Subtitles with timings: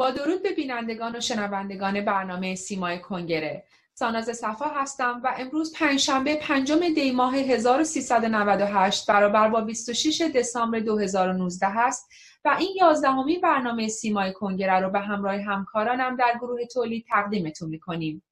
[0.00, 3.64] با درود به بینندگان و شنوندگان برنامه سیمای کنگره
[3.94, 11.78] ساناز صفا هستم و امروز پنجشنبه پنجم دی ماه 1398 برابر با 26 دسامبر 2019
[11.78, 12.08] است
[12.44, 18.22] و این یازدهمی برنامه سیمای کنگره رو به همراه همکارانم در گروه تولید تقدیمتون می‌کنیم.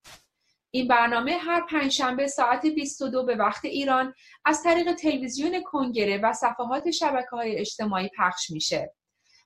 [0.71, 4.15] این برنامه هر پنجشنبه ساعت 22 به وقت ایران
[4.45, 8.95] از طریق تلویزیون کنگره و صفحات شبکه های اجتماعی پخش میشه.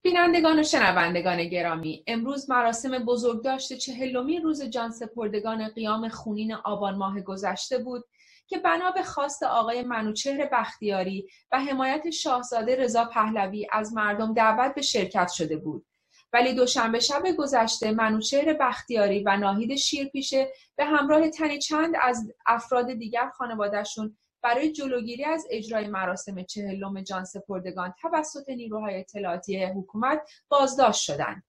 [0.03, 7.21] بینندگان و شنوندگان گرامی امروز مراسم بزرگداشت چهلمین روز جان سپردگان قیام خونین آبان ماه
[7.21, 8.05] گذشته بود
[8.47, 14.75] که بنا به خواست آقای منوچهر بختیاری و حمایت شاهزاده رضا پهلوی از مردم دعوت
[14.75, 15.85] به شرکت شده بود
[16.33, 22.93] ولی دوشنبه شب گذشته منوچهر بختیاری و ناهید شیرپیشه به همراه تنی چند از افراد
[22.93, 31.01] دیگر خانوادهشون برای جلوگیری از اجرای مراسم چهلم جان سپردگان توسط نیروهای اطلاعاتی حکومت بازداشت
[31.01, 31.43] شدند.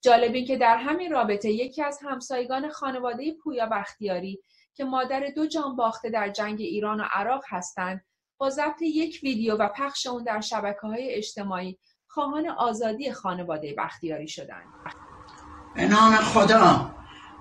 [0.00, 4.42] جالب این که در همین رابطه یکی از همسایگان خانواده پویا بختیاری
[4.74, 8.04] که مادر دو جان باخته در جنگ ایران و عراق هستند
[8.38, 11.78] با ضبط یک ویدیو و پخش اون در شبکه های اجتماعی
[12.16, 14.72] خواهان آزادی خانواده بختیاری شدند.
[15.74, 16.90] به نام خدا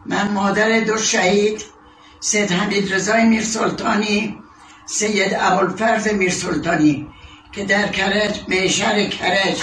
[0.05, 1.65] من مادر دو شهید
[2.19, 4.39] سید حمید رضای میر سلطانی
[4.85, 7.07] سید ابوالفرد میر سلطانی
[7.51, 9.61] که در کرج میشر کرج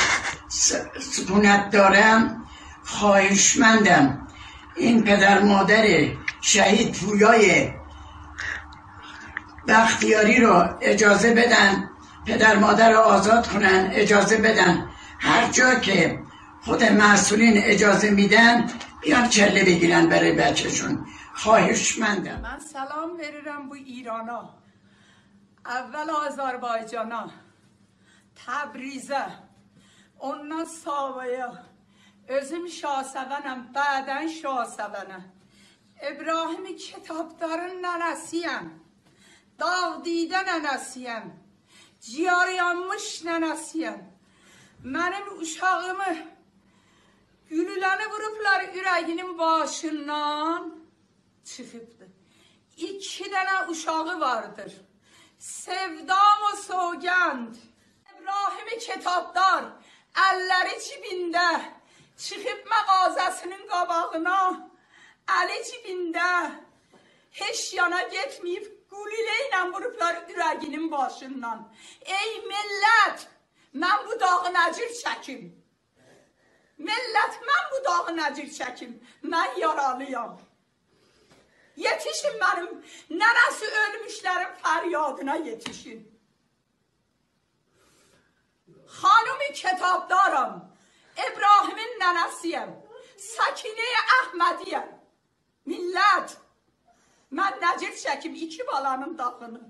[1.00, 2.44] سکونت دارم
[2.84, 4.28] خواهشمندم.
[4.76, 5.84] این پدر مادر
[6.40, 7.70] شهید پویای
[9.68, 11.90] بختیاری رو اجازه بدن
[12.26, 14.88] پدر مادر رو آزاد کنن اجازه بدن.
[15.22, 16.18] هر جا که
[16.64, 21.06] خود مسئولین اجازه میدن بیان چله بگیرن برای بچهشون.
[21.34, 22.40] خواهشمندم.
[22.40, 24.54] من سلام بریرم بو ایرانا.
[25.66, 27.30] اول آذربایجانا.
[28.46, 29.26] تبریزه.
[30.18, 31.52] اوننا ساویا
[32.28, 35.22] özüm şahsəvənəm, بعدن şahsəvənəm.
[36.10, 38.64] ابراهیم کتابدار ننسیم
[39.60, 41.26] داغ دیده nənəsiyəm.
[42.06, 44.00] Ciğaryanmış nənəsiyəm.
[44.84, 46.16] Benim uşağımı
[47.48, 50.74] gülülerini vuruplar yüreğinin başından
[51.44, 52.08] çıkıbdı.
[52.76, 54.72] İki tane uşağı vardır.
[55.38, 57.54] Sevdam o sogend.
[58.14, 59.64] İbrahim'i kitapdar,
[60.32, 61.60] elleri cibinde.
[62.16, 64.70] Çıkıp mağazasının qabağına,
[65.42, 66.52] eli cibinde.
[67.30, 71.72] Heç yana getmeyip gulileyle vuruplar yüreğinin başından.
[72.00, 73.28] Ey millet!
[73.74, 75.42] Mən bu dağı nəcir çəkim.
[76.78, 78.96] Millət, mən bu dağı nəcir çəkim.
[79.22, 80.40] Mən yaralıyam.
[81.76, 82.72] Yetişin mənim
[83.10, 86.00] nənəsi ölmüşlərin fəryadına yetişin.
[89.00, 90.52] Xanumi kitabdaram.
[91.26, 92.70] İbrahimin nənəsiyəm.
[93.16, 93.88] Sakine
[94.18, 94.88] Əhmədiyəm.
[95.70, 96.36] Millət,
[97.30, 99.60] mən nəcir çəkim iki balanın dağını.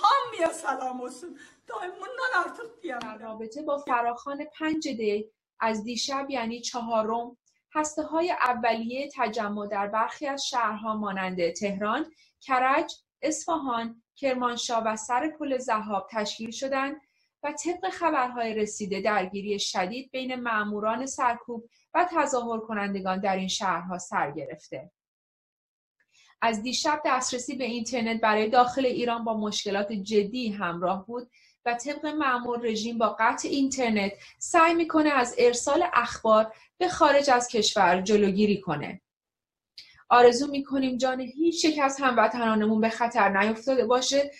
[0.00, 1.38] Hamıya سلام olsun.
[2.00, 7.36] bundan artıq در رابطه با فراخان پنج دی از دیشب یعنی چهارم
[7.74, 15.28] هسته های اولیه تجمع در برخی از شهرها مانند تهران، کرج، اصفهان، کرمانشاه و سر
[15.28, 16.96] پل زهاب تشکیل شدند
[17.42, 23.98] و طبق خبرهای رسیده درگیری شدید بین ماموران سرکوب و تظاهر کنندگان در این شهرها
[23.98, 24.90] سر گرفته.
[26.44, 31.30] از دیشب دسترسی به اینترنت برای داخل ایران با مشکلات جدی همراه بود
[31.64, 37.48] و طبق معمول رژیم با قطع اینترنت سعی می‌کنه از ارسال اخبار به خارج از
[37.48, 39.00] کشور جلوگیری کنه.
[40.08, 44.30] آرزو می‌کنیم جان هیچ یک از هموطنانمون به خطر نیفتاده باشه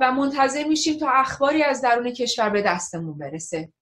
[0.00, 3.72] و منتظر میشیم تا اخباری از درون کشور به دستمون برسه.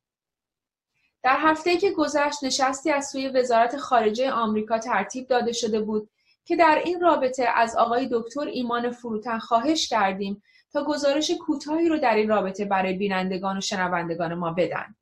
[1.22, 6.10] در هفته که گذشت نشستی از سوی وزارت خارجه آمریکا ترتیب داده شده بود
[6.44, 10.42] که در این رابطه از آقای دکتر ایمان فروتن خواهش کردیم
[10.72, 14.94] تا گزارش کوتاهی رو در این رابطه برای بینندگان و شنوندگان ما بدن.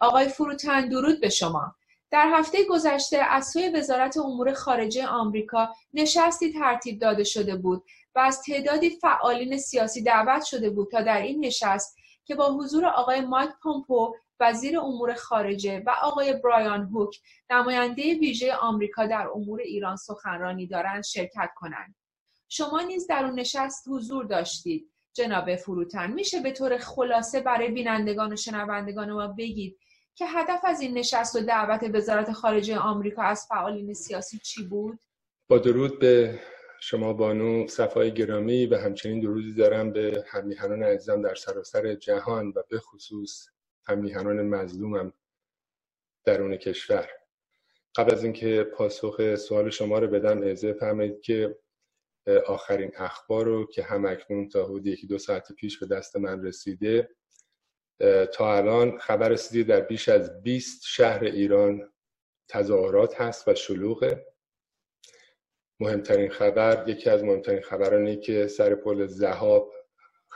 [0.00, 1.74] آقای فروتن درود به شما.
[2.10, 7.84] در هفته گذشته از سوی وزارت امور خارجه آمریکا نشستی ترتیب داده شده بود
[8.14, 12.86] و از تعدادی فعالین سیاسی دعوت شده بود تا در این نشست که با حضور
[12.86, 17.20] آقای مایک پومپو وزیر امور خارجه و آقای برایان هوک
[17.50, 21.94] نماینده ویژه آمریکا در امور ایران سخنرانی دارند شرکت کنند
[22.48, 28.32] شما نیز در اون نشست حضور داشتید جناب فروتن میشه به طور خلاصه برای بینندگان
[28.32, 29.78] و شنوندگان ما بگید
[30.14, 34.98] که هدف از این نشست و دعوت وزارت خارجه آمریکا از فعالین سیاسی چی بود؟
[35.48, 36.40] با درود به
[36.80, 42.62] شما بانو صفای گرامی و همچنین درودی دارم به همیهنان عزیزم در سراسر جهان و
[42.68, 43.48] به خصوص
[43.88, 45.12] همیهنان مظلومم
[46.24, 47.08] درون کشور.
[47.96, 51.58] قبل از اینکه پاسخ سوال شما رو بدم اعزه فرمایید که
[52.46, 56.44] آخرین اخبار رو که هم اکنون تا حدود یکی دو ساعت پیش به دست من
[56.44, 57.10] رسیده
[58.32, 61.92] تا الان خبر رسیده در بیش از 20 شهر ایران
[62.48, 64.26] تظاهرات هست و شلوغه.
[65.80, 69.72] مهمترین خبر یکی از مهمترین خبرانی که سر پل زهاب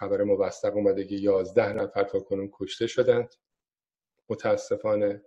[0.02, 3.34] خبر موثق اومده که 11 نفر تا کنون کشته شدند.
[4.28, 5.22] متاسفانه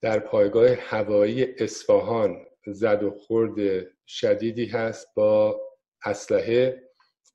[0.00, 5.60] در پایگاه هوایی اصفهان زد و خورد شدیدی هست با
[6.04, 6.90] اسلحه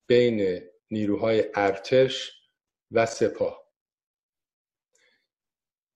[0.07, 0.61] بین
[0.91, 2.31] نیروهای ارتش
[2.91, 3.71] و سپاه.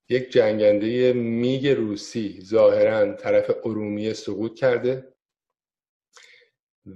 [0.10, 5.11] یک جنگنده میگ روسی ظاهرا طرف ارومیه سقوط کرده.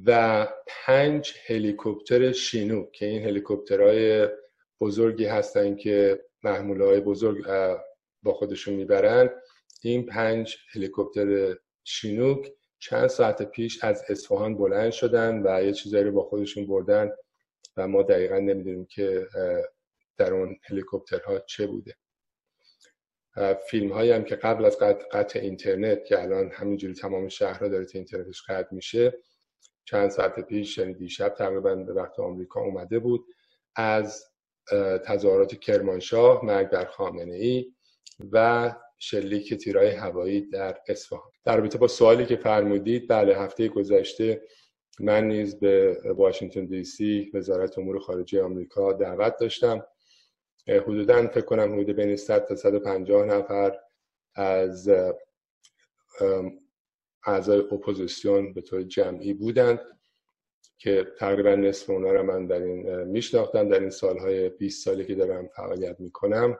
[0.05, 4.27] و پنج هلیکوپتر شینو که این هلیکوپترهای
[4.81, 7.45] بزرگی هستن که محموله های بزرگ
[8.23, 9.29] با خودشون می‌برن.
[9.81, 16.11] این پنج هلیکوپتر شینوک چند ساعت پیش از اصفهان بلند شدن و یه چیزایی رو
[16.11, 17.11] با خودشون بردن
[17.77, 19.27] و ما دقیقا نمی‌دونیم که
[20.17, 21.95] در اون هلیکوپترها چه بوده.
[23.69, 24.77] فیلم هایی هم که قبل از
[25.11, 29.13] قطع, اینترنت که الان همینجوری تمام شهرها داره اینترنتش قطع میشه
[29.85, 33.25] چند ساعت پیش یعنی دیشب تقریبا به وقت آمریکا اومده بود
[33.75, 34.25] از
[35.05, 37.73] تظاهرات کرمانشاه مرگ بر خامنه ای
[38.31, 41.31] و شلیک تیرای هوایی در اصفهان.
[41.43, 44.41] در رابطه با سوالی که فرمودید بله هفته گذشته
[44.99, 49.85] من نیز به واشنگتن دی سی وزارت امور خارجه آمریکا دعوت داشتم.
[50.67, 53.77] حدودا فکر کنم حدود بین 100 تا 150 نفر
[54.35, 54.89] از
[57.25, 59.79] اعضای اپوزیسیون به طور جمعی بودند
[60.77, 63.69] که تقریبا نصف اونا رو من در این میشناختم.
[63.69, 66.57] در این سالهای 20 سالی که دارم فعالیت می‌کنم.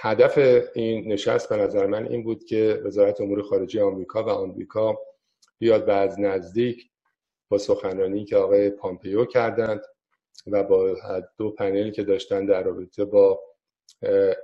[0.00, 0.38] هدف
[0.74, 4.98] این نشست به نظر من این بود که وزارت امور خارجه آمریکا و آمریکا
[5.58, 6.90] بیاد و از نزدیک
[7.48, 9.80] با سخنرانی که آقای پامپیو کردند
[10.46, 10.96] و با
[11.38, 13.40] دو پنلی که داشتن در رابطه با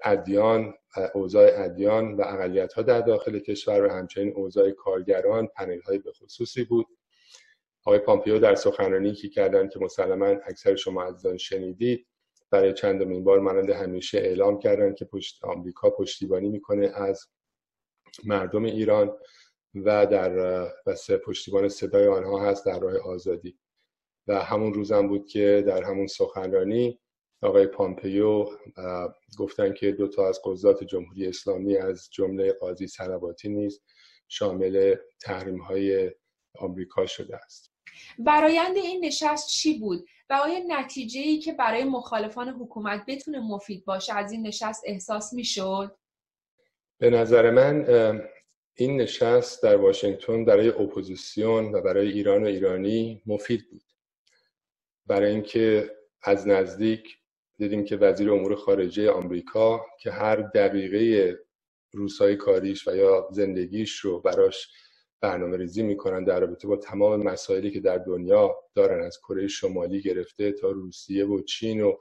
[0.04, 0.74] ادیان
[1.14, 6.12] اوضاع ادیان و اقلیت ها در داخل کشور و همچنین اوضاع کارگران پنل های به
[6.12, 6.86] خصوصی بود.
[7.84, 12.06] آقای پامپیو در سخنرانی که کردن که مسلما اکثر شما از شنیدید
[12.50, 17.26] برای چندمین بار مانند همیشه اعلام کردن که پشت آمریکا پشتیبانی می‌کنه از
[18.24, 19.16] مردم ایران
[19.74, 20.38] و در
[20.86, 20.96] و
[21.26, 23.58] پشتیبان صدای آنها هست در راه آزادی.
[24.26, 27.00] و همون روزم بود که در همون سخنرانی
[27.42, 28.46] آقای پامپیو
[29.38, 33.82] گفتن که دو تا از قضات جمهوری اسلامی از جمله قاضی سلواتی نیز
[34.28, 36.10] شامل تحریم های
[36.58, 37.72] آمریکا شده است.
[38.18, 43.84] برایند این نشست چی بود؟ و آیا نتیجه ای که برای مخالفان حکومت بتونه مفید
[43.84, 45.96] باشه از این نشست احساس می‌شد؟
[46.98, 47.86] به نظر من
[48.74, 53.82] این نشست در واشنگتن برای اپوزیسیون و برای ایران و ایرانی مفید بود.
[55.06, 55.90] برای اینکه
[56.22, 57.19] از نزدیک
[57.60, 61.38] دیدیم که وزیر امور خارجه آمریکا که هر دقیقه
[61.92, 64.68] روزهای کاریش و یا زندگیش رو براش
[65.20, 70.02] برنامه ریزی می‌کنن در رابطه با تمام مسائلی که در دنیا دارن از کره شمالی
[70.02, 71.96] گرفته تا روسیه و چین و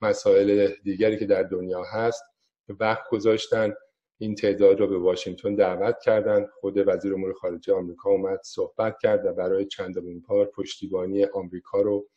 [0.00, 2.22] مسائل دیگری که در دنیا هست
[2.68, 3.74] وقت گذاشتن
[4.18, 6.46] این تعداد رو به واشنگتن دعوت کردن.
[6.60, 12.08] خود وزیر امور خارجه آمریکا اومد صحبت کرد و برای چندمین بار پشتیبانی آمریکا رو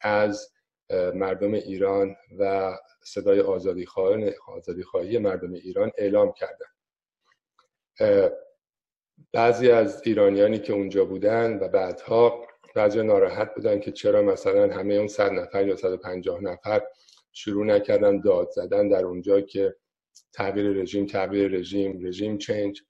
[0.00, 0.52] از
[1.14, 3.86] مردم ایران و صدای آزادی,
[4.46, 6.66] آزادی خواهی مردم ایران اعلام کردن
[9.32, 14.94] بعضی از ایرانیانی که اونجا بودن و بعدها بعضی ناراحت بودن که چرا مثلا همه
[14.94, 16.82] اون صد نفر یا 150 نفر
[17.32, 19.76] شروع نکردن داد زدن در اونجا که
[20.32, 22.82] تغییر رژیم تغییر رژیم رژیم چنج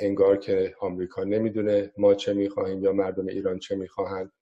[0.00, 4.32] انگار که آمریکا نمی‌دونه ما چه می‌خواهیم یا مردم ایران چه می‌خواهند.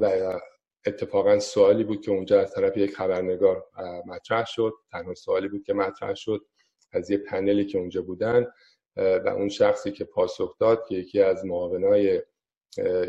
[0.00, 0.40] و
[0.86, 3.64] اتفاقا سوالی بود که اونجا از طرف یک خبرنگار
[4.06, 4.72] مطرح شد.
[4.90, 6.46] تنها سوالی بود که مطرح شد
[6.92, 8.46] از یه پنلی که اونجا بودن
[8.96, 12.22] و اون شخصی که پاسخ داد که یکی از معاونای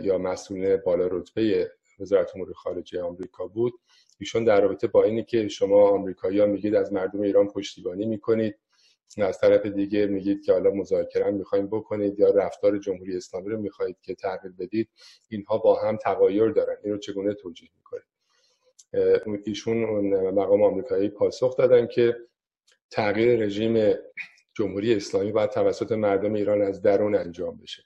[0.02, 3.74] یا مسئولین بالا رتبه وزارت امور خارجه آمریکا بود.
[4.20, 8.56] ایشون در رابطه با اینی که شما آمریکایی‌ها میگید از مردم ایران پشتیبانی می‌کنید.
[9.18, 13.98] از طرف دیگه میگید که حالا مذاکره می‌خوایم بکنید یا رفتار جمهوری اسلامی رو می‌خواهید
[14.02, 14.90] که تغییر بدید
[15.30, 16.76] اینها با هم تغایر دارن.
[16.84, 18.04] این رو چگونه توجیه می‌کنید؟
[19.46, 19.78] ایشون
[20.30, 22.18] مقام آمریکایی پاسخ دادن که
[22.92, 23.96] تغییر رژیم
[24.54, 27.84] جمهوری اسلامی باید توسط مردم ایران از درون انجام بشه.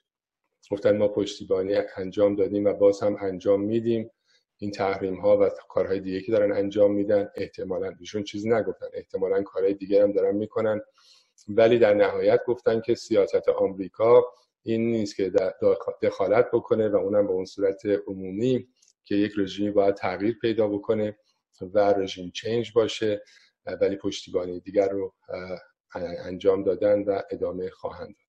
[0.70, 4.10] گفتن ما پشتیبانی انجام دادیم و باز هم انجام میدیم.
[4.58, 9.42] این تحریم ها و کارهای دیگه که دارن انجام میدن احتمالا ایشون چیزی نگفتن احتمالا
[9.42, 10.80] کارهای دیگه هم دارن می‌کنن.
[11.48, 14.24] ولی در نهایت گفتن که سیاست آمریکا
[14.62, 15.32] این نیست که
[16.02, 18.68] دخالت بکنه و اونم به اون صورت عمومی
[19.04, 21.18] که یک رژیمی باید تغییر پیدا بکنه
[21.60, 23.22] و رژیم چینج باشه
[23.80, 25.14] ولی پشتیبانی دیگر رو
[26.24, 28.25] انجام دادن و ادامه خواهند داد.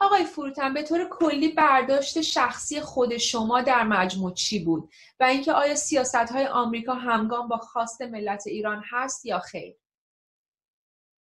[0.00, 4.90] آقای فروتن به طور کلی برداشت شخصی خود شما در مجموع چی بود؟
[5.20, 9.76] و اینکه آیا سیاست های آمریکا همگام با خواست ملت ایران هست یا خیر؟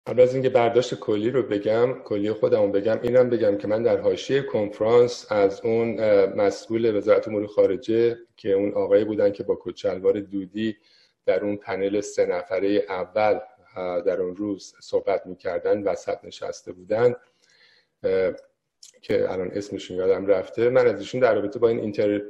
[0.07, 4.01] قبل از اینکه برداشت کلی رو بگم کلی خودمون بگم اینم بگم که من در
[4.01, 5.95] حاشیه کنفرانس از اون
[6.35, 10.77] مسئول وزارت امور خارجه که اون آقای بودن که با کچلوار دودی
[11.25, 13.39] در اون پنل سه نفره اول
[14.05, 17.15] در اون روز صحبت می‌کردن وسط نشسته بودن
[19.01, 20.69] که الان اسمشون یادم رفته.
[20.69, 21.79] من از ایشون در رابطه با این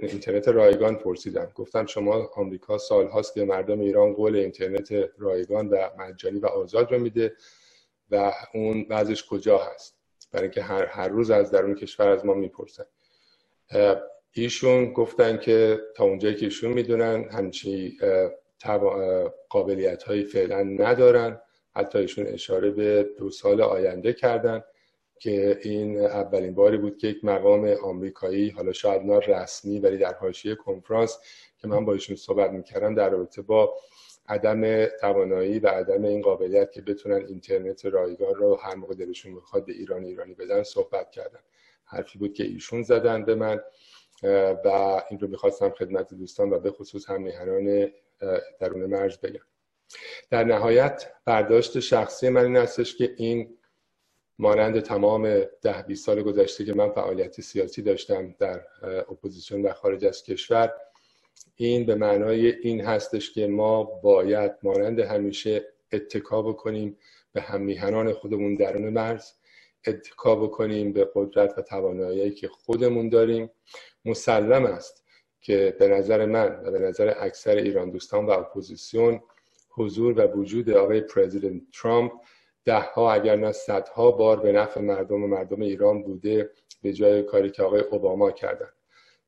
[0.02, 1.52] اینترنت رایگان پرسیدم.
[1.56, 6.92] گفتم شما آمریکا سال هاست که مردم ایران قول اینترنت رایگان و مجانی و آزاد
[6.92, 7.36] رو میده
[8.12, 9.98] و اون بعضش کجا هست؟
[10.32, 12.86] برای اینکه هر, هر روز از درون کشور از ما می‌پرسن.
[14.32, 17.98] ایشون گفتن که تا اونجایی که ایشون می‌دونن همچی
[19.50, 21.42] قابلیت هایی فعلا ندارن.
[21.76, 24.64] حتی ایشون اشاره به دو سال آینده کردن.
[25.22, 30.14] که این اولین باری بود که یک مقام آمریکایی حالا شاید نه رسمی ولی در
[30.14, 31.18] حاشیه کنفرانس
[31.58, 33.74] که من با ایشون صحبت می‌کردم در رابطه با
[34.28, 39.66] عدم توانایی و عدم این قابلیت که بتونن اینترنت رایگان رو هر موقع دلشون می‌خواد
[39.66, 41.40] به ایران ایرانی بدن صحبت کردن.
[41.86, 43.60] حرفی بود که ایشون زدن به من
[44.66, 44.68] و
[45.10, 47.92] این رو می‌خواستم خدمت دوستان و به خصوص هم میهنان
[48.60, 49.46] درون مرز بگم.
[50.30, 53.58] در نهایت برداشت شخصی من این هستش که این
[54.42, 58.62] مانند تمام ده 20 سال گذشته که من فعالیت سیاسی داشتم در
[59.10, 60.74] اپوزیسیون در خارج از کشور
[61.56, 66.98] این به معنای این هستش که ما باید مانند همیشه اتکا بکنیم
[67.34, 69.32] به هممیهنان خودمون درون مرز
[69.88, 73.50] اتکا بکنیم به قدرت و توانایی که خودمون داریم.
[74.06, 75.06] مسلم است
[75.42, 79.22] که به نظر من و به نظر اکثر ایران دوستان و اپوزیسیون
[79.70, 82.12] حضور و وجود آقای پرزیدنت ترامپ
[82.66, 86.52] ده ها اگر نه صدها بار به نفع مردم و مردم ایران بوده
[86.82, 88.70] به جای کاری که آقای اوباما کردن.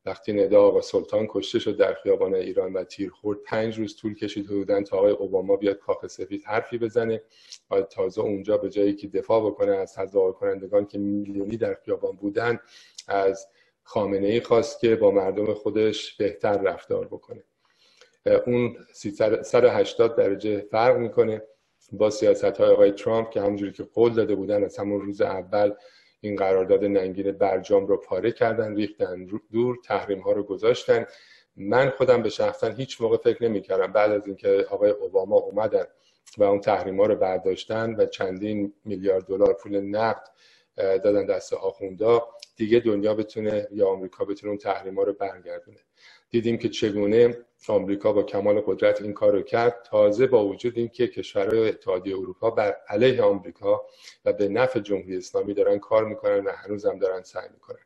[0.06, 4.14] وقتی ندا آقا سلطان کشته شد در خیابان ایران و تیر خورد پنج روز طول
[4.14, 7.22] کشید حدودا تا آقای اوباما بیاد کاخ سفید حرفی بزنه
[7.70, 12.16] و تازه اونجا به جایی که دفاع بکنه از تظاهر کنندگان که میلیونی در خیابان
[12.16, 12.60] بودن
[13.08, 13.48] از
[13.82, 17.44] خامنه ای خواست که با مردم خودش بهتر رفتار بکنه.
[18.46, 18.76] اون
[19.42, 21.42] 180 درجه فرق می‌کنه.
[21.92, 25.72] با سیاست های آقای ترامپ که همونجوری که قول داده بودن از همون روز اول
[26.20, 31.06] این قرارداد ننگین برجام رو پاره کردن ریختن دور تحریم ها رو گذاشتن.
[31.56, 35.84] من خودم به شخصا هیچ موقع فکر نمی کردم بعد از اینکه آقای اوباما اومدن
[36.38, 40.28] و اون تحریم ها رو برداشتن و چندین میلیارد دلار پول نقد
[40.76, 45.78] دادن دست آخوندا دیگه دنیا بتونه یا آمریکا بتونه اون تحریم ها رو برگردونه.
[46.30, 47.36] دیدیم که چگونه
[47.68, 52.76] آمریکا با کمال قدرت این کار کرد تازه با وجود اینکه کشورهای اتحادیه اروپا بر
[52.88, 53.86] علیه آمریکا
[54.24, 57.78] و به نفع جمهوری اسلامی دارن کار می‌کنن و هنوز هم دارن سعی می‌کنن.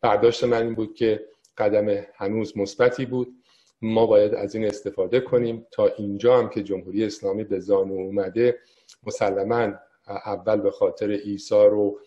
[0.00, 1.28] برداشت من این بود که
[1.58, 3.34] قدم هنوز مثبتی بود.
[3.82, 5.66] ما باید از این استفاده کنیم.
[5.70, 8.58] تا اینجا هم که جمهوری اسلامی به زانو اومده
[9.06, 9.72] مسلما
[10.08, 12.00] اول به خاطر ایثار و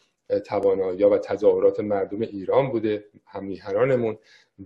[0.46, 4.18] توانایی و تظاهرات مردم ایران بوده همیهنانمون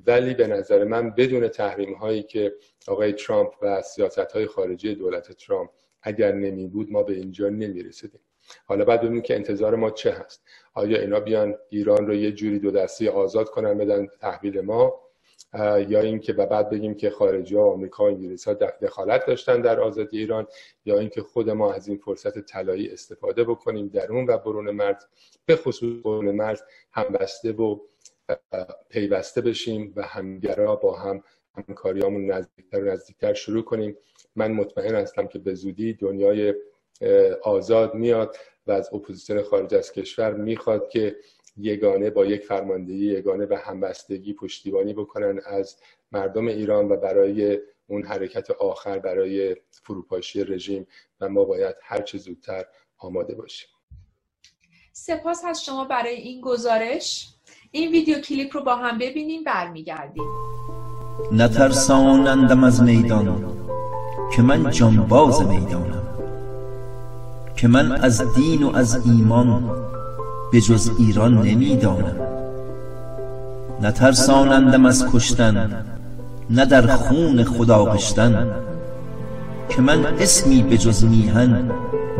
[0.07, 2.53] ولی به نظر من بدون تحریم هایی که
[2.87, 5.69] آقای ترامپ و سیاست های خارجی دولت ترامپ
[6.01, 8.21] اگر نمی بود ما به اینجا نمی رسیدیم
[8.65, 10.43] حالا بعد ببینیم که انتظار ما چه هست.
[10.73, 15.05] آیا اینا بیان ایران رو یه جوری دو دستی آزاد کنن بدن تحویل ما؟
[15.87, 19.79] یا اینکه و بعد بگیم که خارجی ها آمریکا و انگلیس ها دخالت داشتن در
[19.79, 20.47] آزادی ایران
[20.85, 25.05] یا اینکه خود ما از این فرصت طلایی استفاده بکنیم درون و برون مرز
[25.45, 26.61] به خصوص برون مرز
[26.91, 27.79] همبسته و
[28.89, 31.23] پیوسته بشیم و همگرا با هم
[31.57, 33.97] همکاریامون نزدیکتر و نزدیکتر شروع کنیم.
[34.35, 36.53] من مطمئن هستم که به زودی دنیای
[37.43, 41.15] آزاد میاد و از اپوزیسیون خارج از کشور می‌خواد که
[41.57, 45.77] یگانه با یک فرماندهی یگانه و همبستگی پشتیبانی بکنن از
[46.11, 50.87] مردم ایران و برای اون حرکت آخر برای فروپاشی رژیم.
[51.21, 52.65] و ما باید هر چه زودتر
[52.97, 53.69] آماده باشیم.
[54.93, 57.27] سپاس از شما برای این گزارش.
[57.75, 60.23] این ویدیو کلیپ رو با هم ببینیم برمیگردیم.
[61.31, 63.45] نترسانندم از میدان
[64.35, 66.03] که من جانباز می‌دانم
[67.55, 69.63] که من از دین و از ایمان
[70.51, 72.15] به جز ایران نمی‌دانم.
[73.81, 75.85] نترسانندم از کشتن
[76.49, 78.51] نه در خون خدا قشتن
[79.69, 81.71] که من اسمی به جز میهن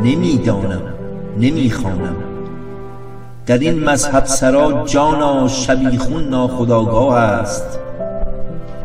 [0.04, 0.82] نمی‌دانم
[1.40, 2.35] نمی‌خوانم.
[3.46, 7.80] در این مذهب سرا جانا شبیخون ناخداگاه است.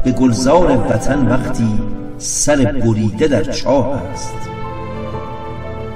[0.04, 1.80] به گلزار وطن وقتی
[2.18, 4.34] سر بریده در چاه است.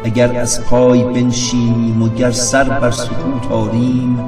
[0.05, 4.19] اگر از پای بنشینیم و گر سر بر سکوت آریم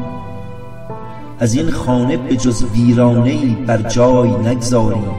[1.41, 5.11] از این خانه به جز ویرانه بر جای نگذاریم.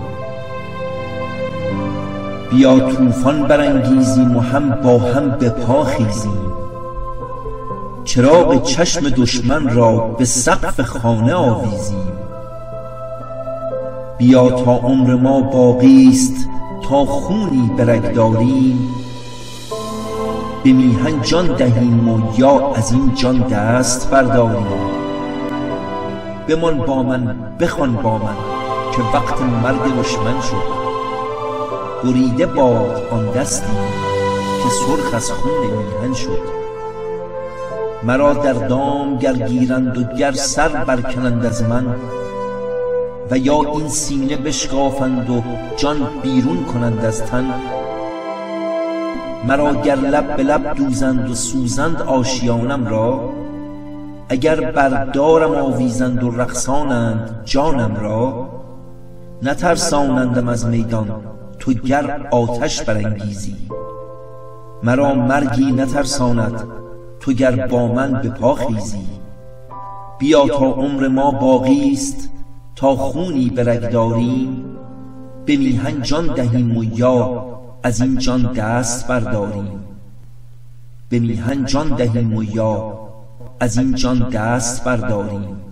[2.52, 6.67] بیا طوفان برانگیزیم و هم با هم به پا خیزیم.
[8.08, 12.12] چراغ چشم دشمن را به سقف خانه آویزیم.
[14.18, 16.50] بیا تا عمر ما باقی است
[16.90, 18.96] تا خونی به رگ داریم.
[20.64, 24.68] به میهن جان دهیم و یا از این جان دست برداریم.
[26.48, 28.36] بمان با من بخوان با من
[28.96, 30.78] که وقت مرگ دشمن شد.
[32.04, 33.74] بریده باد آن دستی
[34.64, 36.57] که سرخ از خون میهن شد.
[38.04, 41.86] مرا در دام گر گیرند و گر سر برکنند از من
[43.32, 45.44] و یا این سینه بشکافند و
[45.78, 47.46] جان بیرون کنند از تن
[49.48, 53.30] مرا گر لب به لب دوزند و سوزند آشیانم را
[54.30, 58.50] اگر بردارم آویزند و رقصانند جانم را
[59.44, 61.12] نترسانندم از میدان
[61.60, 63.56] تو گر آتش برانگیزی.
[64.84, 66.64] مرا مرگی نترساند.
[67.28, 69.06] تو گر با من به پا خیزی.
[70.20, 72.30] بیا تا عمر ما باقی است
[72.76, 74.66] تا خونی به رگ داریم.
[75.46, 77.46] به میهن جان دهیم و یا
[77.84, 79.84] از این جان دست برداریم.
[81.10, 83.00] به میهن جان دهیم و یا
[83.60, 85.67] از این جان دست برداریم.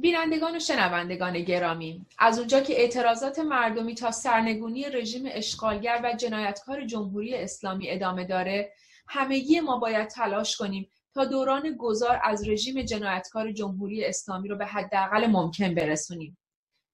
[0.00, 6.86] بینندگان و شنوندگان گرامی از اونجا که اعتراضات مردمی تا سرنگونی رژیم اشغالگر و جنایتکار
[6.86, 8.72] جمهوری اسلامی ادامه داره
[9.08, 14.66] همگی ما باید تلاش کنیم تا دوران گذار از رژیم جنایتکار جمهوری اسلامی رو به
[14.66, 16.38] حداقل ممکن برسونیم.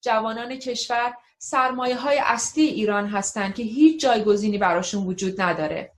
[0.00, 5.93] جوانان کشور سرمایه های اصلی ایران هستند که هیچ جایگزینی براشون وجود نداره.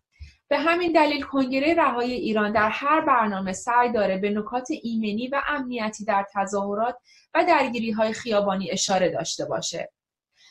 [0.48, 5.42] به همین دلیل کنگره رهایی ایران در هر برنامه سعی داره به نکات ایمنی و
[5.46, 6.96] امنیتی در تظاهرات
[7.34, 9.92] و درگیری های خیابانی اشاره داشته باشه.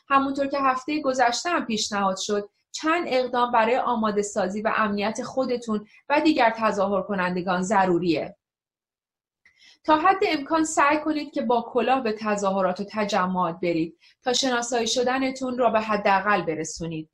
[0.10, 5.88] همونطور که هفته گذشته هم پیشنهاد شد چند اقدام برای آماده سازی و امنیت خودتون
[6.10, 8.36] و دیگر تظاهر کنندگان ضروریه.
[9.84, 14.88] تا حد امکان سعی کنید که با کلاه به تظاهرات و تجمعات برید تا شناسایی
[14.88, 17.10] شدنتون را به حداقل برسونید.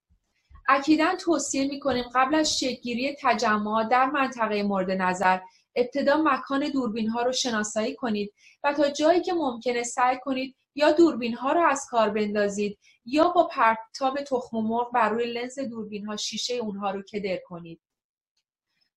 [0.73, 5.39] اکیدا توصیه می‌کنیم قبل از شکلگیری تجمعات در منطقه مورد نظر
[5.75, 10.91] ابتدا مکان دوربین ها رو شناسایی کنید و تا جایی که ممکنه سعی کنید یا
[10.91, 16.05] دوربین ها رو از کار بندازید یا با پرتاب تخم مرغ بر روی لنز دوربین
[16.05, 17.81] ها شیشه اونها رو کدر کنید.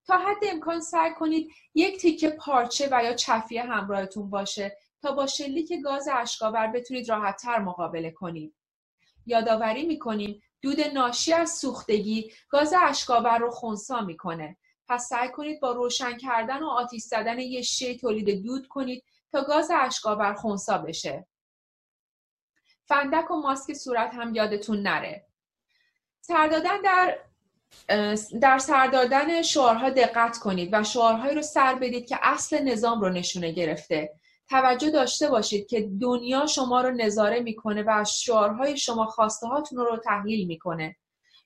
[0.07, 5.27] تا حد امکان سعی کنید یک تیکه پارچه و یا چفیه همراهتون باشه تا با
[5.27, 8.55] شلیک گاز اشکاور بتونید راحتتر مقابله کنید.
[9.27, 14.57] یادآوری می‌کنیم دود ناشی از سوختگی گاز اشکاور رو خونسا می‌کنه.
[14.89, 19.45] پس سعی کنید با روشن کردن و آتیش زدن یه شی تولید دود کنید تا
[19.45, 21.27] گاز اشکاور خونسا بشه.
[22.87, 25.27] فندک و ماسک صورت هم یادتون نره.
[26.21, 27.19] سردادن در
[28.41, 33.53] در سردادن شعارها دقت کنید و شعارهایی رو سر بدید که اصل نظام رو نشونه
[33.53, 34.15] گرفته.
[34.49, 39.79] توجه داشته باشید که دنیا شما رو نظاره می‌کنه و از شعارهای شما خواسته هاتون
[39.79, 40.97] رو تحلیل می‌کنه.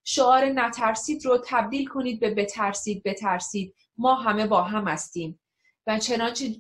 [0.05, 3.75] شعار نترسید رو تبدیل کنید به بترسید بترسید.
[3.99, 5.41] ما همه با هم هستیم.
[5.87, 6.55] و چنانچه,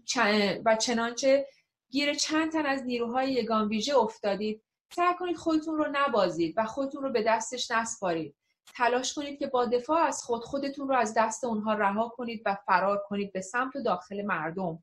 [0.65, 1.47] و چنانچه
[1.91, 4.63] گیر چند تن از نیروهای یگان ویژه افتادید
[4.97, 8.35] سعی کنید خودتون رو نبازید و خودتون رو به دستش نسپارید.
[8.75, 12.57] تلاش کنید که با دفاع از خود خودتون رو از دست اونها رها کنید و
[12.67, 14.83] فرار کنید به سمت داخل مردم.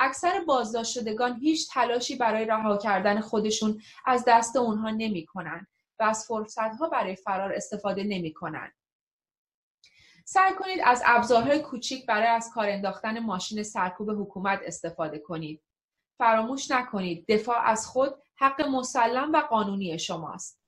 [0.00, 5.66] اکثر بازداشت شدگان هیچ تلاشی برای رها کردن خودشون از دست اونها نمی کنن
[5.98, 8.72] و از فرصت ها برای فرار استفاده نمی کنن.
[10.24, 15.62] سعی کنید از ابزارهای کوچیک برای از کار انداختن ماشین سرکوب حکومت استفاده کنید.
[16.18, 20.60] فراموش نکنید دفاع از خود حق مسلم و قانونی شماست.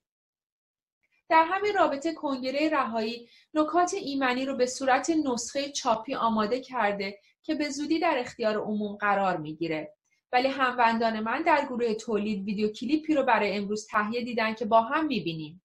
[1.29, 7.55] در همین رابطه کنگره رهایی نکات ایمنی رو به صورت نسخه چاپی آماده کرده که
[7.55, 9.95] به زودی در اختیار عموم قرار می‌گیره.
[10.33, 14.81] ولی هموندان من در گروه تولید ویدیو کلیپی رو برای امروز تهیه دیدن که با
[14.81, 15.63] هم می‌بینیم.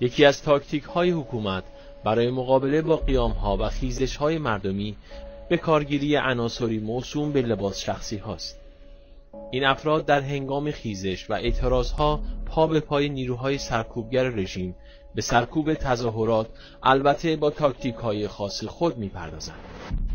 [0.00, 1.64] یکی از تاکتیک های حکومت
[2.04, 4.96] برای مقابله با قیام ها و خیزش های مردمی
[5.48, 8.65] به کارگیری عناصری موسوم به لباس شخصی هاست.
[9.50, 14.74] این افراد در هنگام خیزش و اعتراض ها پا به پای نیروهای سرکوبگر رژیم
[15.14, 16.48] به سرکوب تظاهرات
[16.82, 19.58] البته با تاکتیک های خاص خود می‌پردازند.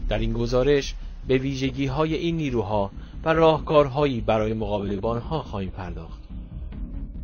[0.09, 0.95] در این گزارش
[1.27, 2.91] به ویژگی های این نیروها
[3.23, 6.21] و راهکارهایی برای مقابله با آنها خواهیم پرداخت.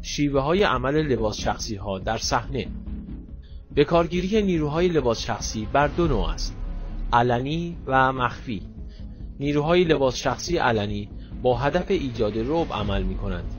[0.01, 2.67] شیوه های عمل لباس شخصی ها در صحنه
[3.75, 6.55] به کارگیری نیروهای لباس شخصی بر دو نوع است
[7.13, 8.61] علنی و مخفی
[9.39, 11.09] نیروهای لباس شخصی علنی
[11.41, 13.53] با هدف ایجاد رعب عمل می کنند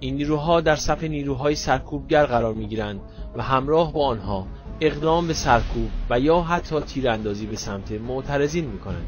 [0.00, 3.00] این نیروها در صف نیروهای سرکوبگر قرار می گیرند
[3.36, 4.46] و همراه با آنها
[4.80, 9.06] اقدام به سرکوب و یا حتی تیراندازی به سمت معترضین می کنند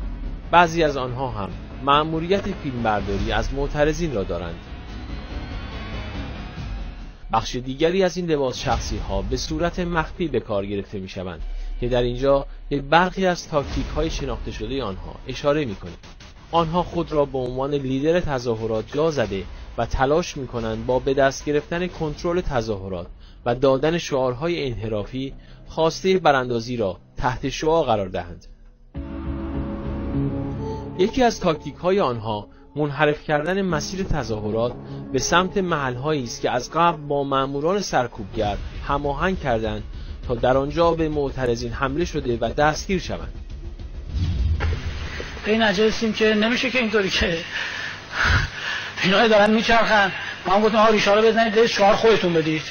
[0.50, 1.50] بعضی از آنها هم
[1.84, 4.58] مأموریت فیلمبرداری از معترضین را دارند.
[7.32, 11.40] بخش دیگری از این لباس شخصی ها به صورت مخفی به کار گرفته می شوند
[11.80, 15.96] که در اینجا یک برخی از تاکتیک های شناخته شده آنها اشاره می کنیم.
[16.54, 19.44] آنها خود را به عنوان لیدر تظاهرات جا زده
[19.78, 23.06] و تلاش می کنند با به دست گرفتن کنترل تظاهرات
[23.46, 25.34] و دادن شعارهای انحرافی
[25.68, 28.46] خواسته براندازی را تحت شعا قرار دهند.
[30.98, 34.72] یکی از تاکتیک های آنها منحرف کردن مسیر تظاهرات
[35.12, 39.82] به سمت محلهایی است که از قبل با ماموران سرکوبگر هماهنگ کردند
[40.28, 43.43] تا در آنجا به معترضین حمله شده و دستگیر شوند
[45.44, 47.38] به این نجستیم که نمیشه که اینطوری که
[49.02, 50.12] اینا دارن میچرخن.
[50.46, 52.62] ما هم گفتم ها رو بزنید شعار خودتون بدید.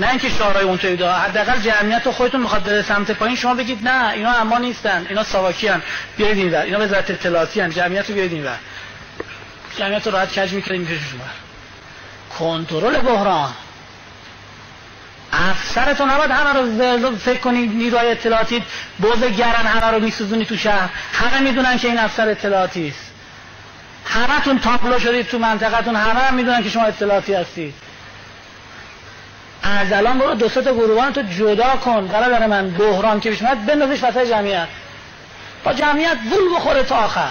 [0.00, 3.88] نه اینکه شعارهای اونطوری داره حداقل جمعیت رو خودتون می‌خواد به سمت پایین شما بگید
[3.88, 5.82] نه اینا اما نیستن اینا ساواکی هن.
[6.16, 7.70] بیارید این اینا وزارت اطلاعاتی هن.
[7.70, 8.46] جمعیت رو بیارید این
[9.78, 11.20] جمعیت رو راحت کج می‌کنیم می‌کشیم
[12.38, 13.52] کنترل بحران.
[15.32, 16.52] افسرتو نباید همه
[17.02, 18.62] رو فکر کنید نیروهای اطلاعاتی.
[18.98, 20.88] بوز گرن همه رو میسوزونی تو شهر.
[21.12, 23.10] همه می‌دونن که این افسر اطلاعاتی است.
[24.04, 25.96] همه تون تابلو شدید تو منطقتون.
[25.96, 27.74] همه هم می‌دونن که شما اطلاعاتی هستید.
[29.62, 32.06] از الان برو دو تا گروهان تو جدا کن.
[32.06, 34.68] برای من بحران که بشمد بندازش وسط جمعیت.
[35.64, 37.30] با جمعیت بول بخوره تا آخر.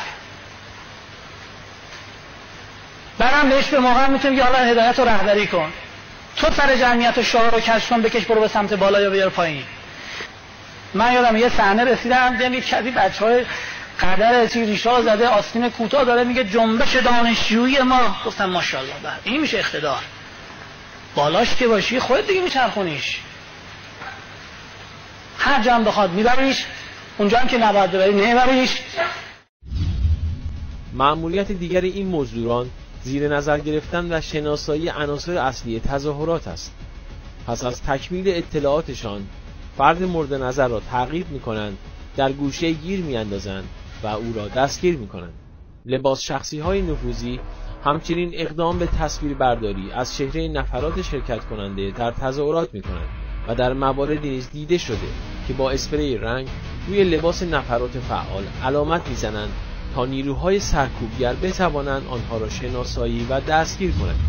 [3.19, 5.71] برم بهش به موقع می‌تونیم که حالا هدایت رو رهبری کن.
[6.37, 9.63] تو سر جمعیت شاه رو کش کن بکش برو به سمت بالا یا بیار پایین.
[10.93, 13.45] من یادم یه صحنه رسیدم دیدم کسی بچه های
[14.01, 18.15] قدر ریشا زده آستین کوتاه داره میگه جنبش دانشجویی ما.
[18.25, 20.01] گفتم ماشاءالله بر این میشه اقتدار.
[21.15, 23.19] بالاش که باشی خود دیگه میچرخونیش.
[25.39, 26.65] هر جا بخواد میبریش
[27.17, 28.77] اونجا هم که نباید ببری نمیبریش.
[30.93, 32.69] معمولیت دیگر این مزدوران
[33.07, 36.75] زیر نظر گرفتن و شناسایی عناصر اصلی تظاهرات است.
[37.47, 39.27] پس از تکمیل اطلاعاتشان
[39.77, 41.77] فرد مورد نظر را تعقیب می کنند
[42.15, 43.63] در گوشه گیر می اندازند
[44.03, 45.33] و او را دستگیر می کنند
[45.85, 47.39] لباس شخصی های نفوذی
[47.83, 53.09] همچنین اقدام به تصویر برداری از چهره نفرات شرکت کننده در تظاهرات می کنند
[53.47, 55.07] و در مواردی نیز دیده شده
[55.47, 56.47] که با اسپری رنگ
[56.87, 59.51] روی لباس نفرات فعال علامت می‌زنند
[59.95, 64.19] تا نیروهای سرکوبگر بتوانند آنها را شناسایی و دستگیر کنند.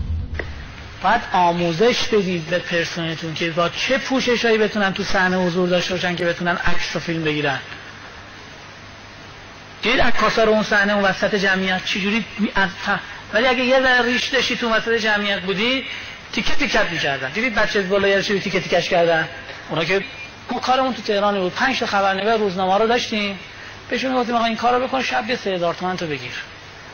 [1.03, 5.94] باید آموزش بدید به پرسنلتون که با چه پوشش هایی بتونن تو صحنه حضور داشته
[5.94, 7.59] باشن که بتونن عکس و فیلم بگیرن.
[9.83, 11.85] دید عکاسا رو اون صحنه اون وسط جمعیت.
[11.85, 12.68] چجوری از
[13.33, 15.85] ولی اگه یه ذره ریش داشتی تو وسط جمعیت بودی
[16.33, 17.31] تیکه تیکت می‌کردن.
[17.31, 19.29] دیدید بچه بالای رو تیکه تیکش کردن؟
[19.71, 20.05] اونا که
[20.51, 21.53] ما کارمون تو تهران بود.
[21.53, 23.38] پنج تا خبرنگار روزنامه رو داشتیم.
[23.90, 26.33] بهشون گفتیم آقا این کارو بکن شب یه سه هزار تومن تو بگیر.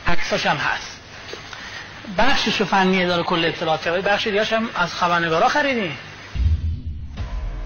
[0.07, 1.01] عکساش هم هست.
[2.19, 5.99] بخشش رو فنی داره کل اطلاعات بخش دیگه هم از خبرنگارا خریدیم.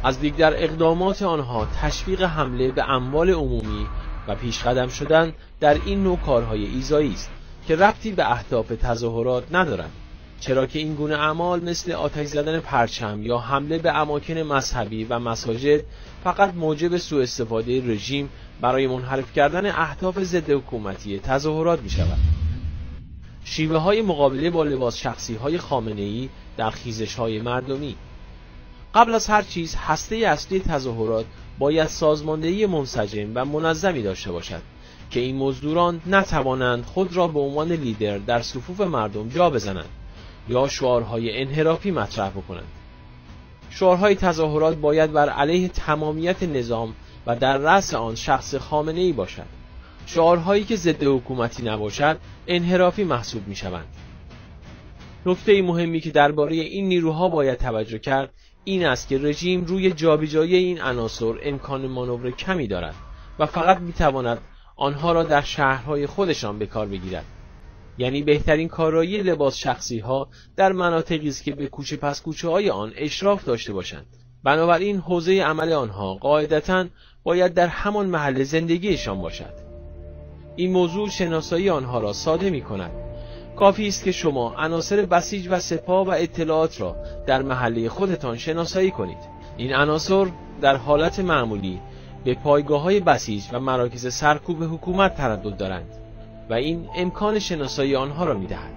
[0.04, 3.86] از دیگر اقدامات آنها تشویق حمله به اموال عمومی
[4.28, 7.30] و پیش قدم شدن در این نوع کارهای ایزایی است
[7.68, 9.92] که ربطی به اهداف تظاهرات ندارند.
[10.40, 15.18] چرا که این گونه اعمال مثل آتش زدن پرچم یا حمله به اماکن مذهبی و
[15.18, 15.80] مساجد
[16.24, 22.18] فقط موجب سوء استفاده رژیم برای منحرف کردن اهداف ضد حکومتی تظاهرات می شود
[23.44, 27.96] شیوه های مقابله با لباس شخصی های خامنه ای در خیزش های مردمی.
[28.94, 31.24] قبل از هر چیز هسته اصلی تظاهرات
[31.58, 34.62] باید سازماندهی منسجم و منظمی داشته باشد
[35.10, 39.88] که این مزدوران نتوانند خود را به عنوان لیدر در صفوف مردم جا بزنند
[40.48, 42.68] یا شعارهای انحرافی مطرح بکنند.
[43.70, 46.94] شعارهای تظاهرات باید بر علیه تمامیت نظام
[47.28, 49.46] و در رأس آن شخص خامنه ای باشد.
[50.06, 53.86] شعارهایی که ضد حکومتی نباشد انحرافی محسوب می شوند
[55.26, 58.32] نکته مهمی که درباره این نیروها باید توجه کرد
[58.64, 62.94] این است که رژیم روی جابجایی این عناصر امکان مانور کمی دارد
[63.38, 64.38] و فقط می تواند
[64.76, 67.24] آنها را در شهرهای خودشان به کار بگیرد.
[67.98, 72.70] یعنی بهترین کارایی لباس شخصی ها در مناطقی است که به کوچه پس کوچه های
[72.70, 74.06] آن اشراف داشته باشند.
[74.44, 76.86] بنابراین حوزه عمل آنها قاعدتا
[77.22, 79.68] باید در همان محل زندگیشان باشد.
[80.56, 82.90] این موضوع شناسایی آنها را ساده می کند.
[83.56, 86.96] کافی است که شما عناصر بسیج و سپاه و اطلاعات را
[87.26, 89.18] در محله خودتان شناسایی کنید.
[89.56, 90.26] این عناصر
[90.60, 91.80] در حالت معمولی
[92.24, 95.90] به پایگاه های بسیج و مراکز سرکوب حکومت تردد دارند
[96.50, 98.72] و این امکان شناسایی آنها را می دهد.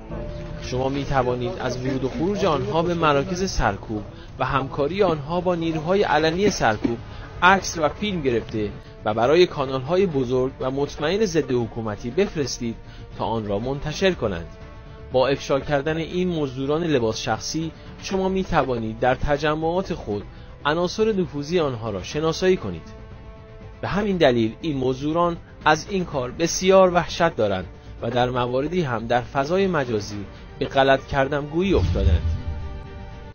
[0.62, 4.04] شما می توانید از ورود و خروج آنها به مراکز سرکوب
[4.40, 6.98] و همکاری آنها با نیروهای علنی سرکوب
[7.42, 8.70] عکس و فیلم گرفته
[9.06, 12.76] و برای کانال های بزرگ و مطمئن ضد حکومتی بفرستید
[13.18, 14.48] تا آن را منتشر کنند.
[15.12, 17.72] با افشا کردن این مزدوران لباس شخصی
[18.02, 20.24] شما می توانید در تجمعات خود
[20.66, 23.02] عناصر نفوذی آنها را شناسایی کنید.
[23.82, 27.66] به همین دلیل این مزدوران از این کار بسیار وحشت دارند
[28.02, 30.26] و در مواردی هم در فضای مجازی
[30.62, 32.22] به غلط کردم گویی افتادند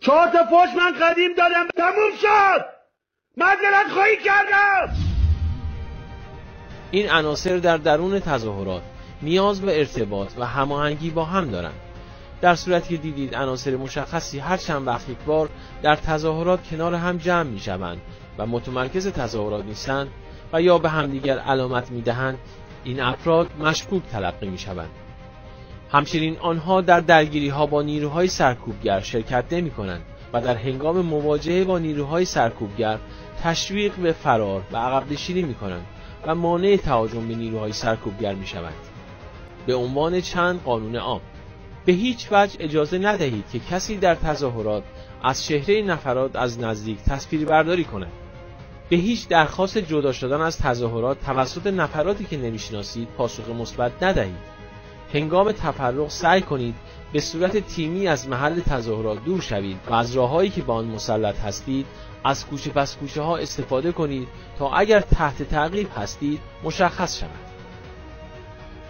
[0.00, 1.66] چهار تا پشت من قدیم دادم.
[1.76, 2.64] تموم شد.
[3.36, 4.94] مذارت خواهی کردم.
[6.90, 8.82] این عناصر در درون تظاهرات
[9.22, 11.80] نیاز به ارتباط و هماهنگی با هم دارند.
[12.40, 15.48] در صورتی که دیدید عناصر مشخصی هر چند وقت یک بار
[15.82, 18.00] در تظاهرات کنار هم جمع می شوند
[18.38, 20.08] و متمرکز تظاهرات نیستند
[20.52, 22.38] و یا به همدیگر علامت می دهند
[22.84, 24.90] این افراد مشکوک تلقی می شوند
[25.90, 31.64] همچنین آنها در درگیری ها با نیروهای سرکوبگر شرکت نمی کنند و در هنگام مواجهه
[31.64, 32.98] با نیروهای سرکوبگر
[33.42, 35.86] تشویق به فرار و عقب نشینی می کنند
[36.26, 38.74] و مانع تهاجم به نیروهای سرکوبگر می شوند.
[39.66, 41.20] به عنوان چند قانون عام
[41.84, 44.82] به هیچ وجه اجازه ندهید که کسی در تظاهرات
[45.22, 48.12] از چهره نفرات از نزدیک تصویر برداری کند
[48.88, 54.55] به هیچ درخواست جدا شدن از تظاهرات توسط نفراتی که نمی‌شناسید پاسخ مثبت ندهید
[55.16, 56.74] هنگام تفرق سعی کنید
[57.12, 61.40] به صورت تیمی از محل تظاهرات دور شوید و از راههایی که با آن مسلط
[61.40, 61.86] هستید
[62.24, 67.30] از کوچه پس کوچه ها استفاده کنید تا اگر تحت تعقیب هستید مشخص شود.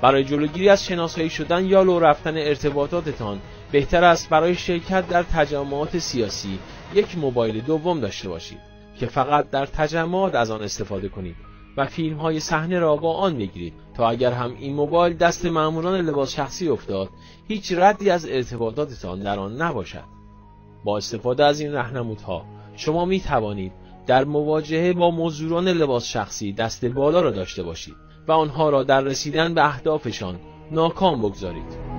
[0.03, 3.41] برای جلوگیری از شناسایی شدن یا لو رفتن ارتباطاتتان
[3.73, 6.59] بهتر است برای شرکت در تجمعات سیاسی
[6.95, 8.59] یک موبایل دوم داشته باشید
[9.01, 11.37] که فقط در تجمعات از آن استفاده کنید.
[11.77, 16.01] و فیلم های صحنه را با آن بگیرید تا اگر هم این موبایل دست ماموران
[16.01, 17.09] لباس شخصی افتاد
[17.49, 20.05] هیچ ردی از ارتباطاتتان در آن نباشد.
[20.85, 22.45] با استفاده از این رهنمودها
[22.77, 23.73] شما می توانید
[24.07, 27.95] در مواجهه با مزدوران لباس شخصی دست بالا را داشته باشید
[28.29, 31.97] و آنها را در رسیدن به اهدافشان ناکام بگذارید.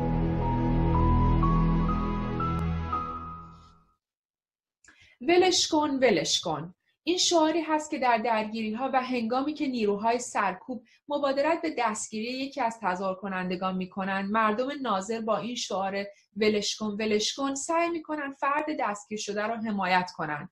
[5.22, 6.74] ولش کن ولش کن.
[7.08, 12.32] این شعاری هست که در درگیری ها و هنگامی که نیروهای سرکوب مبادرت به دستگیری
[12.32, 16.06] یکی از تظاهر کنندگان می‌کنند مردم ناظر با این شعار
[16.38, 20.50] ولش کن ولش کن سعی می‌کنن فرد دستگیر شده را حمایت کنند.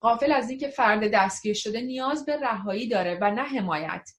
[0.00, 4.10] قافل از اینکه فرد دستگیر شده نیاز به رهایی داره و نه حمایت.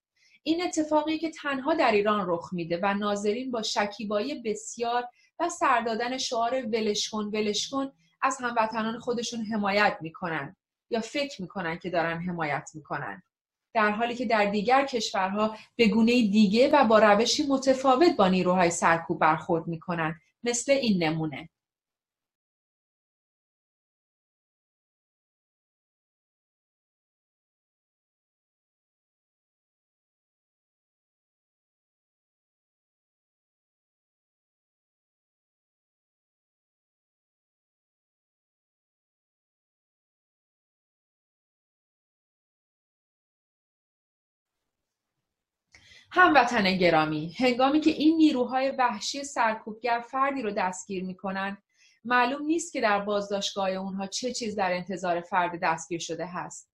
[0.44, 5.04] این اتفاقی که تنها در ایران رخ میده و ناظرین با شکیبایی بسیار
[5.40, 10.56] و سردادن شعار ولش کن ولش کن از هموطنان خودشون حمایت می‌کنن
[10.90, 13.24] یا فکر می‌کنن که دارن حمایت می‌کنن.
[13.74, 18.70] در حالی که در دیگر کشورها به گونه دیگه و با روشی متفاوت با نیروهای
[18.70, 20.16] سرکوب برخورد می‌کنن.
[20.44, 21.50] مثل این نمونه.
[46.12, 51.58] هموطن گرامی هنگامی که این نیروهای وحشی سرکوبگر فردی رو دستگیر می‌کنن
[52.06, 56.70] معلوم نیست که در بازداشتگاه اونها چه چیز در انتظار فرد دستگیر شده هست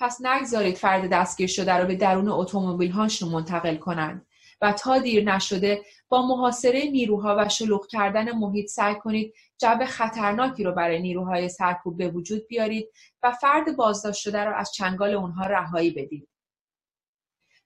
[0.00, 4.26] پس نگذارید فرد دستگیر شده رو به درون اتومبیل هاشون منتقل کنند
[4.60, 10.64] و تا دیر نشده با محاصره نیروها و شلوغ کردن محیط سعی کنید جو خطرناکی
[10.64, 12.88] رو برای نیروهای سرکوب به وجود بیارید
[13.22, 16.28] و فرد بازداشت شده را از چنگال اونها رهایی بدید.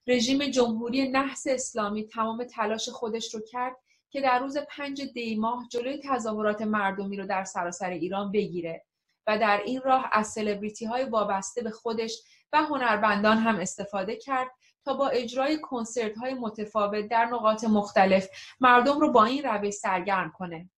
[0.07, 3.77] رژیم جمهوری نحس اسلامی تمام تلاش خودش رو کرد
[4.11, 8.85] که در روز پنج دی ماه جلوی تظاهرات مردمی رو در سراسر ایران بگیره
[9.27, 14.51] و در این راه از سلبریتی های وابسته به خودش و هنرمندان هم استفاده کرد
[14.85, 18.29] تا با اجرای کنسرت های متفاوت در نقاط مختلف
[18.61, 20.71] مردم رو با این روش سرگرم کنه.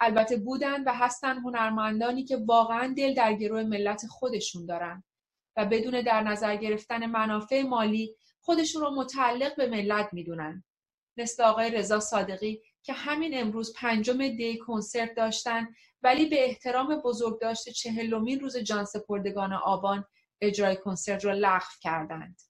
[0.00, 5.04] البته بودن و هستن هنرمندانی که واقعا دل در گروه ملت خودشون دارن
[5.56, 10.64] و بدون در نظر گرفتن منافع مالی خودشون رو متعلق به ملت می‌دونن.
[11.16, 15.66] مثل آقای رضا صادقی که همین امروز پنجم دی کنسرت داشتن
[16.02, 20.04] ولی به احترام بزرگداشت چهلمین روز جان سپردگان آبان
[20.40, 22.40] اجرای کنسرت را لغو کردند.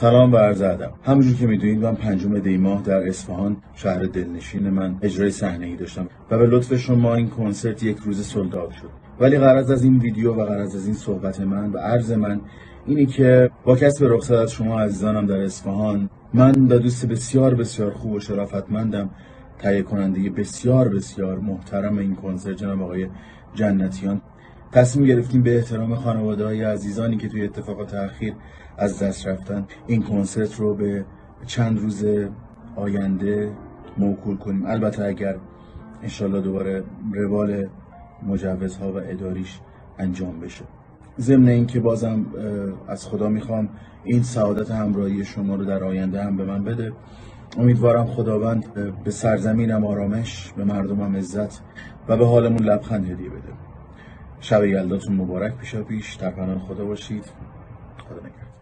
[0.00, 4.70] سلام و عرض ادب همونجور که می‌دونید من پنجم دی ماه در اصفهان شهر دلنشین
[4.70, 8.90] من اجرای صحنه ای داشتم و به لطف شما این کنسرت یک روز سلداد شد
[9.20, 12.40] ولی غرض از این ویدیو و غرض از این صحبت من و عرض من
[12.86, 17.90] اینی که با کسب رخصت از شما عزیزانم در اصفهان من و دوست بسیار بسیار
[17.90, 19.10] خوب و شرافتمندم.
[19.58, 23.08] تهیه کننده بسیار بسیار محترم این کنسرت جناب آقای
[23.54, 24.20] جنتیان.
[24.72, 28.34] تصمیم گرفتیم به احترام خانواده های عزیزانی که توی اتفاقات اخیر
[28.78, 31.04] از دست رفتن این کنسرت رو به
[31.46, 32.04] چند روز
[32.76, 33.50] آینده
[33.98, 34.66] موکول کنیم.
[34.66, 35.36] البته اگر
[36.02, 37.66] انشالله دوباره روال
[38.26, 39.60] مجوزها و اداریش
[39.98, 40.64] انجام بشه.
[41.20, 42.26] ضمن اینکه بازم
[42.88, 43.68] از خدا می‌خوام
[44.04, 46.92] این سعادت همراهی شما رو در آینده هم به من بده.
[47.58, 51.62] امیدوارم خداوند به سرزمینم آرامش به مردمم عزت
[52.08, 53.52] و به حالمون لبخند هدیه بده.
[54.40, 56.14] شب یلداتون مبارک پیشا پیش.
[56.14, 57.24] در پناه خدا باشید.
[58.08, 58.52] خدا نگهدار.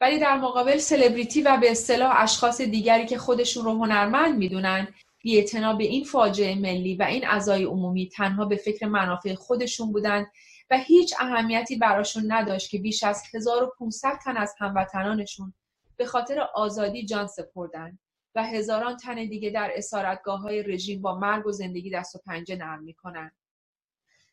[0.00, 4.88] ولی در مقابل سلبریتی و به اصطلاح اشخاص دیگری که خودشون رو هنرمند می‌دونن
[5.22, 10.26] بی‌اعتنا به این فاجعه ملی و این عزای عمومی تنها به فکر منافع خودشون بودن.
[10.70, 15.54] و هیچ اهمیتی براشون نداشت که بیش از 1500 تن از هموطنانشون
[15.96, 17.98] به خاطر آزادی جان سپردن
[18.34, 22.56] و هزاران تن دیگه در اسارتگاه های رژیم با مرگ و زندگی دست و پنجه
[22.56, 23.30] نرم می‌کنن.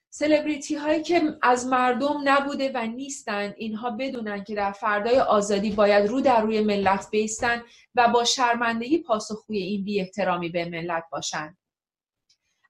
[0.10, 6.10] سلبریتی هایی که از مردم نبوده و نیستن اینها بدونن که در فردای آزادی باید
[6.10, 7.64] رو در روی ملت بیستن
[7.96, 11.58] و با شرمندگی پاسخگوی این بی احترامی به ملت باشن.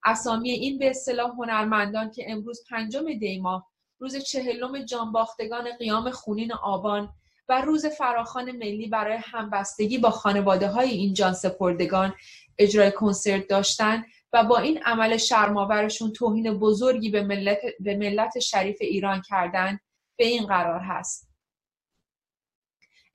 [0.06, 3.68] اسامی این به اصطلاح هنرمندان که امروز پنجم دیما
[4.00, 7.14] روز چهلم جانباختگان قیام خونین آبان
[7.50, 12.14] و روز فراخان ملی برای همبستگی با خانواده های این جان سپردگان
[12.58, 18.78] اجرای کنسرت داشتن و با این عمل شرماورشون توهین بزرگی به ملت, به ملت شریف
[18.82, 19.80] ایران کردن
[20.18, 21.30] به این قرار هست.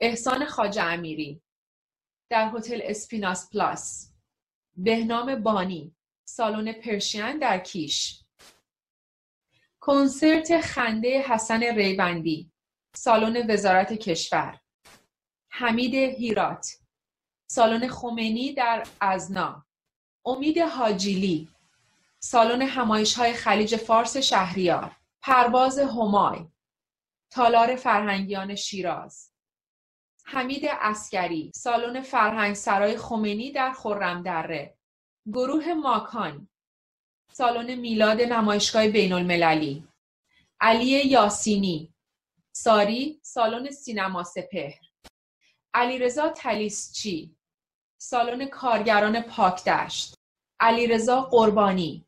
[0.01, 1.43] احسان خاج امیری
[2.31, 4.13] در هتل اسپیناس پلاس
[4.77, 5.95] بهنام بانی
[6.31, 8.21] سالن پرشین در کیش.
[9.81, 12.53] کنسرت خنده حسن ریبندی
[12.95, 14.61] سالن وزارت کشور.
[15.51, 16.79] حمید هیرات
[17.51, 19.67] سالن خمینی در ازنا.
[20.27, 21.49] امید حاجیلی
[22.19, 24.97] سالن همایش های خلیج فارس شهریار.
[25.23, 26.47] پرواز همای.
[27.31, 29.33] تالار فرهنگیان شیراز.
[30.25, 34.78] حمید اسکری سالن فرهنگ سرای خمینی در خرم دره
[35.33, 36.49] گروه ماکان
[37.33, 39.89] سالن میلاد نمایشگاه بین المللی
[40.61, 41.95] علی یاسینی
[42.53, 44.81] ساری سالن سینما سپهر
[45.75, 47.37] علیرضا تلیسچی
[48.01, 50.15] سالن کارگران پاکدشت
[50.61, 52.07] علیرضا قربانی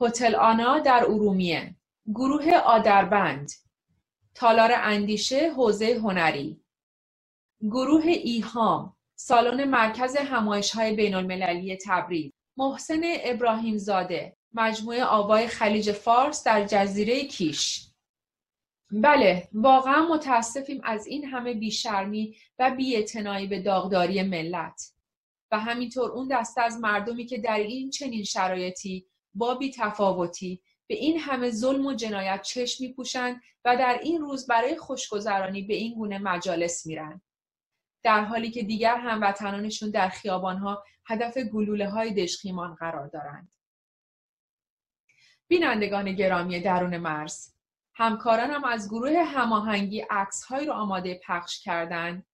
[0.00, 1.76] هتل آنا در ارومیه
[2.06, 3.52] گروه آدربند
[4.34, 6.64] تالار اندیشه حوزه هنری
[7.62, 8.93] گروه ایهام
[9.26, 12.32] سالن مرکز همایش های بین المللی تبریز.
[12.56, 17.88] محسن ابراهیم زاده مجموعه آوای خلیج فارس در جزیره کیش.
[18.90, 24.92] بله واقعا متاسفیم از این همه بیشرمی و بیاعتنایی به داغداری ملت.
[25.52, 31.18] و همینطور اون دسته از مردمی که در این چنین شرایطی با بیتفاوتی به این
[31.18, 36.18] همه ظلم و جنایت چشم میپوشند و در این روز برای خوشگذرانی به این گونه
[36.18, 37.20] مجالس میرن
[38.04, 43.52] در حالی که دیگر هموطنانشون در خیابانها هدف گلوله های دشخیمان قرار دارند
[45.48, 47.54] بینندگان گرامی درون مرز
[47.94, 52.26] همکارانم از گروه هماهنگی عکسهایی رو آماده پخش کردند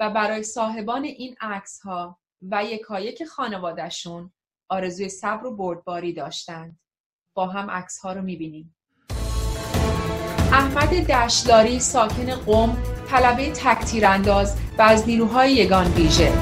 [0.00, 4.32] و برای صاحبان این عکس ها و یکایک خانوادهشون
[4.68, 6.80] آرزوی صبر و بردباری داشتند.
[7.34, 8.76] با هم عکس ها رو می‌بینیم.
[10.52, 16.32] احمد دشداری ساکن قم طلبه تک انداز و از نیروهای یگان ویژه.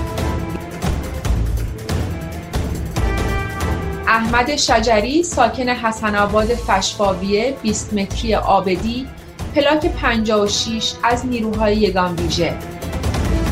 [4.09, 9.07] احمد شجری ساکن حسن آباد فشفاویه 20 متری آبدی
[9.55, 12.55] پلاک 56 از نیروهای یگان ویژه.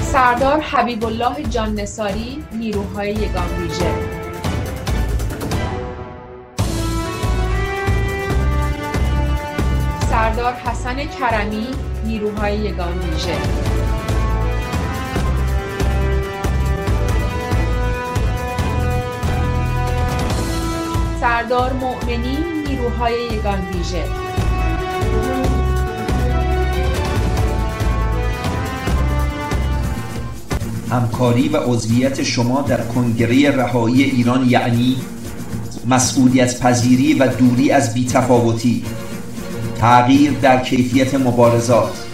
[0.03, 3.95] سردار حبیب الله جان نساری نیروهای یگان ویژه.
[10.11, 11.67] سردار حسن کرمی
[12.07, 13.37] نیروهای یگان ویژه.
[21.21, 22.39] سردار مؤمنی
[22.69, 24.05] نیروهای یگان ویژه.
[30.91, 34.97] همکاری و عضویت شما در کنگره رهایی ایران یعنی
[35.87, 38.85] مسئولیت پذیری و دوری از بیتفاوتی.
[39.81, 42.05] تغییر در کیفیت مبارزات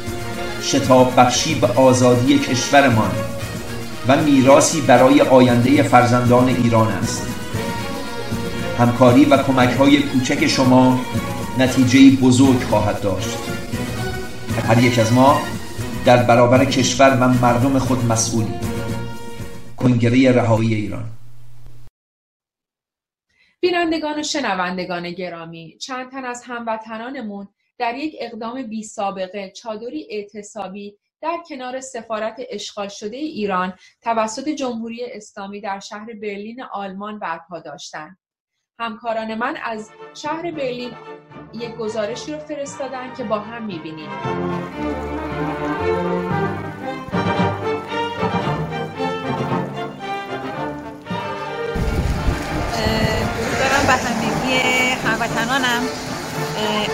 [0.63, 3.11] شتاب بخشی به آزادی کشورمان
[4.09, 7.27] و میراسی برای آینده فرزندان ایران است.
[8.79, 11.01] همکاری و کمک های کوچک شما
[11.59, 13.39] نتیجه بزرگ خواهد داشت.
[14.69, 15.41] هر یک از ما
[16.05, 18.55] در برابر کشور و مردم خود مسئولی.
[19.77, 21.05] کنگره رهایی ایران.
[23.61, 27.49] بینندگان و شنوندگان گرامی چند تن از هموطنانمون
[27.79, 35.05] در یک اقدام بی سابقه چادری اعتصابی در کنار سفارت اشغال شده ایران توسط جمهوری
[35.05, 38.19] اسلامی در شهر برلین آلمان برپا داشتند.
[38.79, 40.93] همکاران من از شهر برلین
[41.55, 44.11] یک گزارشی رو فرستادن که با هم می‌بینیم.
[55.21, 55.83] هموطنانم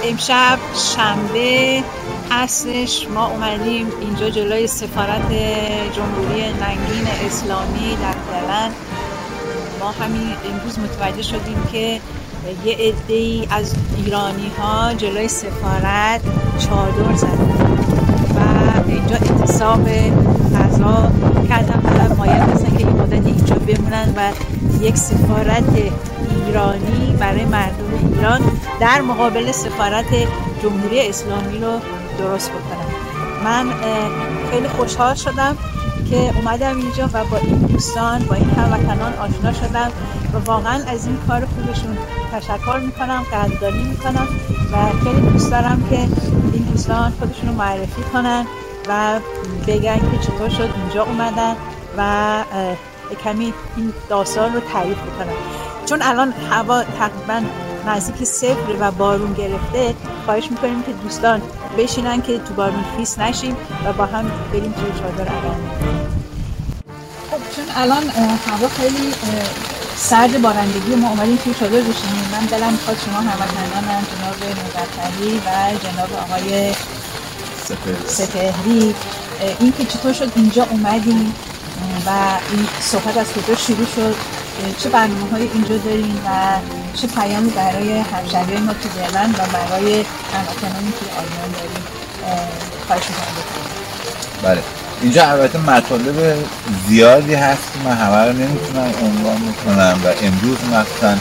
[0.04, 1.82] امشب شنبه
[2.30, 3.06] هستش.
[3.14, 5.28] ما اومدیم اینجا جلوی سفارت
[5.96, 8.70] جمهوری ننگین اسلامی در فلن
[9.80, 12.00] ما همین امروز متوجه شدیم که
[12.64, 16.20] یه عده از ایرانی ها جلوی سفارت
[16.58, 17.78] چادر زدن.
[18.36, 18.40] و
[18.88, 19.88] اینجا اعتصاب
[20.54, 21.12] غذا
[21.48, 22.10] کردن.
[22.10, 24.32] و مایل هستن که این مدت اینجا بمونن و
[24.84, 25.64] یک سفارت
[26.46, 28.40] ایرانی برای مردم ایران
[28.80, 30.06] در مقابل سفارت
[30.62, 31.80] جمهوری اسلامی رو
[32.18, 32.86] درست بکنم.
[33.44, 33.72] من
[34.50, 35.56] خیلی خوشحال شدم
[36.10, 39.90] که اومدم اینجا و با این دوستان با این هموطنان آشنا شدم
[40.34, 41.98] و واقعا از این کار خوبشون
[42.32, 44.28] تشکر می‌کنم قدردانی می‌کنم
[44.72, 45.98] و خیلی دوست دارم که
[46.52, 48.46] این دوستان خودشون رو معرفی کنن
[48.88, 49.20] و
[49.66, 51.56] بگن که چطور شد اینجا اومدن
[51.98, 52.42] و
[53.24, 57.42] کمی این داستان رو تعریف بکنن چون الان هوا تقریبا
[57.86, 61.42] نزدیک صفر و بارون گرفته خواهش می‌کنیم که دوستان
[61.78, 65.56] بشینن که تو بارون خیس نشیم و با هم بریم توی چادر الان
[67.30, 68.02] خب چون الان
[68.46, 69.12] هوا خیلی
[69.96, 72.28] سرد بارندگی ما اومدیم توی چادر بشینیم.
[72.32, 76.74] من دلم می‌خواد شما هموطنانم جناب مزفری و جناب آقای
[78.06, 78.94] سپهری.
[79.60, 81.34] این که چطور شد اینجا اومدیم
[82.06, 82.10] و
[82.50, 84.16] این صحبت از کجا شروع شد؟
[84.78, 86.56] چه برنامه های اینجا داریم و
[86.96, 90.04] چه پیامی برای همشهری ما تو برلن و برای
[90.34, 91.84] هموطنانی که آلمان داریم
[92.86, 93.02] خواهش
[94.42, 94.62] بله.
[95.02, 96.36] اینجا البته مطالب
[96.88, 101.18] زیادی هست که من همه رو نمی‌تونم عنوان می‌کنم و امروز مثلا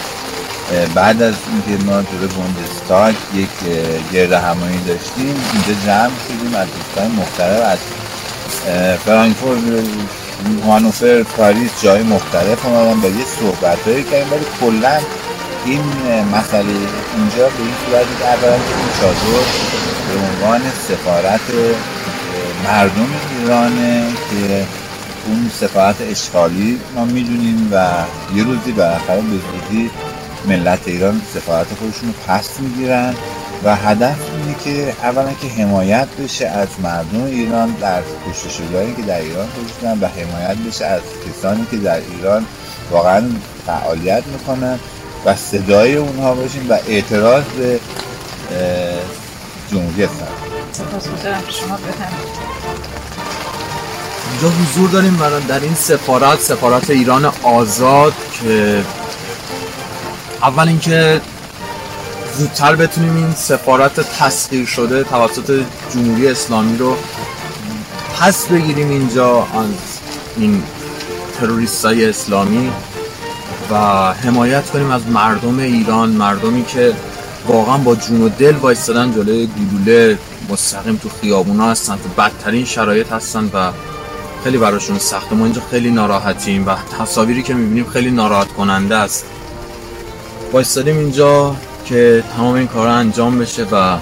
[0.96, 3.50] بعد از اینکه ما جلو بوندستاگ یک
[4.14, 7.80] گرد همایی داشتیم اینجا جمع شدیم از دوستان مختلف از
[9.06, 9.60] فرانکفورت
[10.68, 15.00] هانوفر پاریس جای مختلف اومدن با یه صحبت هایی کردیم ولی کلا
[15.66, 15.82] این
[16.34, 16.64] مسئله
[17.18, 19.46] اینجا به این صورت اولا که این چادر
[20.08, 21.42] به عنوان سفارت
[22.64, 23.08] مردم
[23.40, 24.66] ایرانه که
[25.28, 27.92] اون سفارت اشغالی ما می‌دونیم و
[28.36, 29.90] یه روزی بالاخره به
[30.48, 33.16] ملت ایران سفارت خودشون رو پس می‌گیرن.
[33.66, 39.02] و هدف اینه که اولا که حمایت بشه از مردم ایران در کشته شدهایی که
[39.02, 42.46] در ایران کشتن و حمایت بشه از کسانی که در ایران
[42.92, 43.24] واقعا
[43.68, 44.80] فعالیت می‌کنن
[45.26, 47.80] و صدای اونها باشیم و اعتراض به
[49.72, 50.32] جمهوری اسلامی.
[51.50, 51.78] شما
[54.32, 58.84] اینجا حضور داریم در این سفارت سفارت ایران آزاد که
[60.42, 61.22] اول اینکه
[62.38, 65.64] زودتر بتونیم این سفارت تسخیر شده توسط
[65.94, 66.96] جمهوری اسلامی رو
[68.20, 70.00] پس بگیریم اینجا از
[70.38, 70.64] این
[71.40, 72.72] تروریست های اسلامی
[73.72, 73.76] و
[74.14, 76.94] حمایت کنیم از مردم ایران مردمی که
[77.48, 80.18] واقعا با جون و دل وایستادن جلوی گلوله
[80.50, 83.72] مستقیم تو خیابونا هستن تو بدترین شرایط هستن و
[84.44, 85.36] خیلی براشون سخته.
[85.36, 89.26] ما اینجا خیلی ناراحتیم و تصاویری که می‌بینیم خیلی ناراحت کننده است.
[90.52, 91.56] بایستادیم اینجا.
[91.86, 93.98] که تمام این کارا انجام بشه و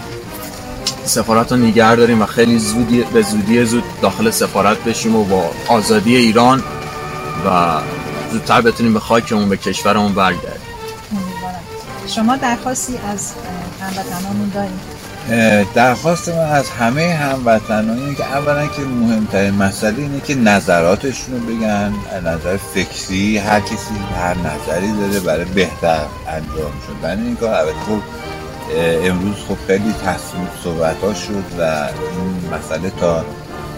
[1.05, 5.51] سفارت رو نگر داریم و خیلی زودی به زودی زود داخل سفارت بشیم و با
[5.67, 6.63] آزادی ایران
[7.45, 7.79] و
[8.31, 10.73] زودتر بتونیم به خاکمون به کشورمون برگردیم.
[12.07, 13.33] شما درخواستی از
[13.81, 14.79] هموطنانمون داریم
[15.75, 21.93] درخواست من از همه هموطنانی که اولا که مهمترین مسئله اینه که نظراتشون رو بگن
[22.25, 27.53] نظر فکری هر کسی هر نظری داره برای بهتر انجام شدن این کار.
[27.53, 28.01] البته خب
[29.03, 33.25] امروز خب خیلی تصمیم صحبت ها شد و این مسئله تا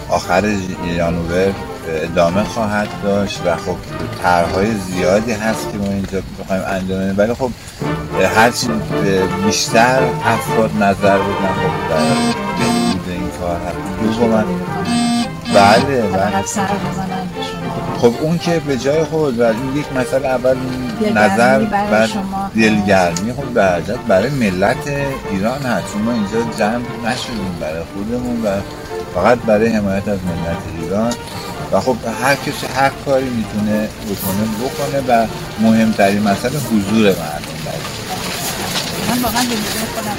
[0.09, 0.53] آخر
[0.97, 1.53] یانوور
[1.87, 3.75] ادامه خواهد داشت و خب
[4.23, 7.17] طرحهای زیادی هست که ما اینجا بخوایم انجام بدیم.
[7.17, 7.51] ولی خب
[8.35, 8.67] هرچی
[9.45, 11.93] بیشتر افراد نظر بدن خب
[12.59, 14.19] بهبود این کار هست.
[14.19, 14.45] من.
[15.53, 16.43] بله بله.
[17.97, 20.57] خب اون که به جای خود و این یک مسئله اول
[21.15, 22.09] نظر بعد
[22.55, 24.87] دلگرمی خب در برای ملت
[25.31, 25.97] ایران هست.
[26.05, 28.47] ما اینجا جمع نشدیم برای خودمون و
[29.15, 31.13] فقط برای حمایت از ملت ایران.
[31.71, 35.27] و خب هر کسی هر کاری می‌تونه بکنه بکنه و
[35.59, 37.79] مهمترین مسئله حضور مردم در
[39.09, 39.55] من واقعا به
[39.95, 40.17] خودم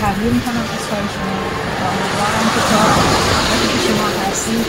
[0.00, 1.36] تغییر می‌کنم از کار شما.
[1.80, 4.66] و امیدوارم که تا وقتی که شما هستید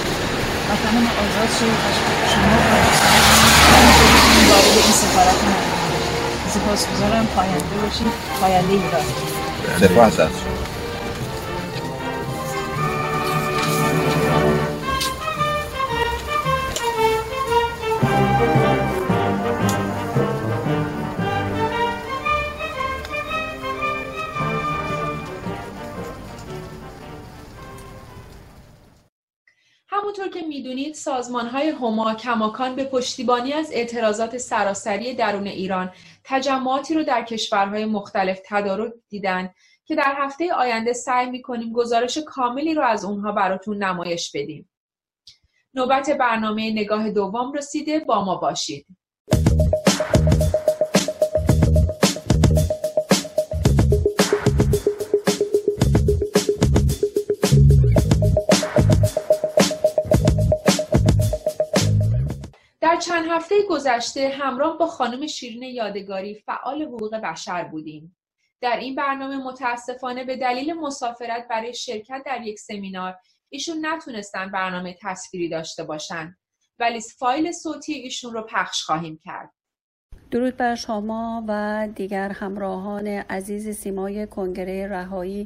[0.69, 1.87] وطن ما آزاد شد و
[2.31, 2.57] شما
[4.49, 5.55] وارد این سفارت من
[6.53, 7.25] سپاسگزارم.
[7.35, 8.07] پاینده باشید.
[8.41, 9.05] پاینده ایران.
[9.79, 10.56] سپاس از شما.
[30.67, 35.91] می‌دونید سازمان های هما کماکان به پشتیبانی از اعتراضات سراسری درون ایران
[36.23, 39.49] تجمعاتی رو در کشورهای مختلف تدارک دیدن
[39.85, 44.69] که در هفته آینده سعی می‌کنیم گزارش کاملی رو از اونها براتون نمایش بدیم.
[45.73, 48.85] نوبت برنامه نگاه دوم رسیده با ما باشید.
[63.37, 68.17] هفته گذشته همراه با خانم شیرین یادگاری فعال حقوق بشر بودیم.
[68.61, 73.15] در این برنامه متاسفانه به دلیل مسافرت برای شرکت در یک سمینار
[73.49, 76.37] ایشون نتونستن برنامه تصویری داشته باشن
[76.79, 79.53] ولی فایل صوتی ایشون رو پخش خواهیم کرد.
[80.31, 85.45] درود بر شما و دیگر همراهان عزیز سیمای کنگره رهایی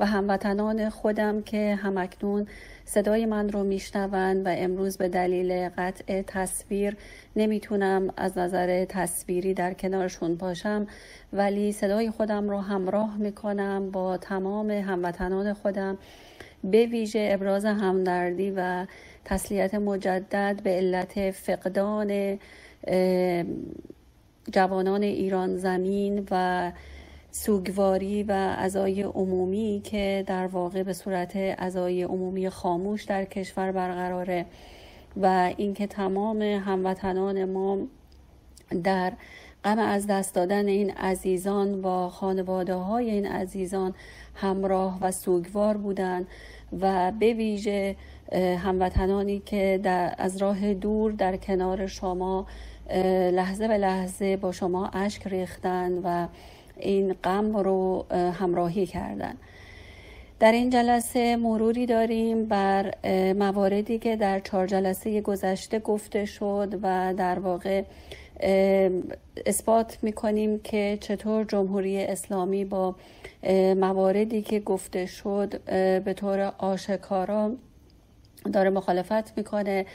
[0.00, 2.46] و هموطنان خودم که همکنون
[2.84, 6.96] صدای من رو میشنوند و امروز به دلیل قطع تصویر
[7.36, 10.86] نمی‌تونم از نظر تصویری در کنارشون باشم
[11.32, 15.98] ولی صدای خودم رو همراه می‌کنم با تمام هموطنان خودم
[16.64, 18.86] به ویژه ابراز همدردی و
[19.24, 22.38] تسلیت مجدد به علت فقدان
[24.52, 26.72] جوانان ایران زمین و
[27.32, 34.46] سوگواری و ازای عمومی که در واقع به صورت ازای عمومی خاموش در کشور برقراره
[35.16, 37.78] و اینکه تمام هموطنان ما
[38.84, 39.12] در
[39.64, 43.94] غم از دست دادن این عزیزان و خانواده های این عزیزان
[44.34, 46.26] همراه و سوگوار بودند
[46.80, 47.96] و به ویژه
[48.58, 52.46] هموطنانی که در از راه دور در کنار شما
[53.32, 56.26] لحظه به لحظه با اشک اشک ریختن و
[56.82, 59.34] این غم رو همراهی کردن.
[60.40, 62.94] در این جلسه مروری داریم بر
[63.32, 67.82] مواردی که در چهار جلسه گذشته گفته شد و در واقع
[69.46, 72.94] اثبات می‌کنیم که چطور جمهوری اسلامی با
[73.76, 75.60] مواردی که گفته شد
[76.04, 77.52] به طور آشکارا
[78.52, 79.86] داره مخالفت می‌کنه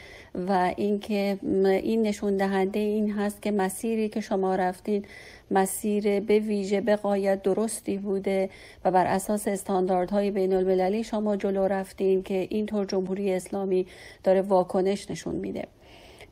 [0.47, 5.05] و اینکه این نشون دهنده این هست که مسیری که شما رفتین
[5.51, 8.49] مسیر به ویژه به قایت درستی بوده
[8.85, 13.87] و بر اساس استانداردهای بین المللی شما جلو رفتین که اینطور جمهوری اسلامی
[14.23, 15.67] داره واکنش نشون میده.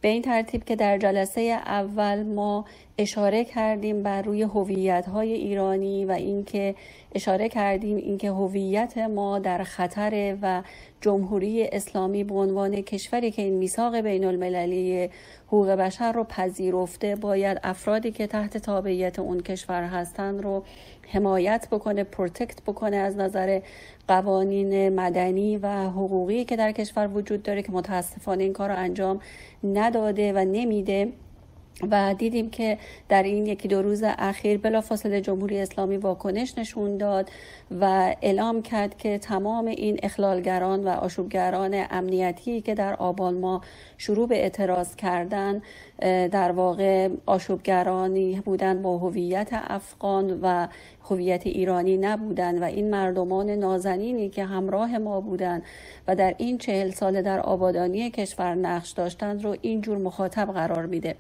[0.04, 2.66] به این ترتیب که در جلسه اول ما
[2.98, 6.76] اشاره کردیم بر روی هویت های ایرانی و اینکه
[7.16, 10.64] اشاره کردیم اینکه هویت ما در خطر و
[11.02, 15.10] جمهوری اسلامی به عنوان کشوری که این میثاق بین المللی
[15.48, 20.64] حقوق بشر رو پذیرفته باید افرادی که تحت تابعیت اون کشور هستند رو
[21.08, 23.60] حمایت بکنه protect بکنه از نظر
[24.08, 29.20] قوانین مدنی و حقوقی که در کشور وجود داره که متاسفانه این کار رو انجام
[29.64, 31.14] نداده و نمیده.
[31.92, 32.78] و دیدیم که
[33.10, 37.30] در این یکی دو روز اخیر بلافاصله جمهوری اسلامی واکنش نشون داد
[37.82, 43.62] و اعلام کرد که تمام این اخلالگران و آشوبگران امنیتی که در آبان ما
[44.04, 45.62] شروع به اعتراض کردن
[46.28, 50.68] در واقع آشوبگرانی بودن با هویت افغان و
[51.10, 55.64] هویت ایرانی نبودن و این مردمان نازنینی که همراه ما بودند
[56.08, 61.16] و در این چهل ساله در آبادانی کشور نقش داشتند رو اینجور مخاطب قرار میده.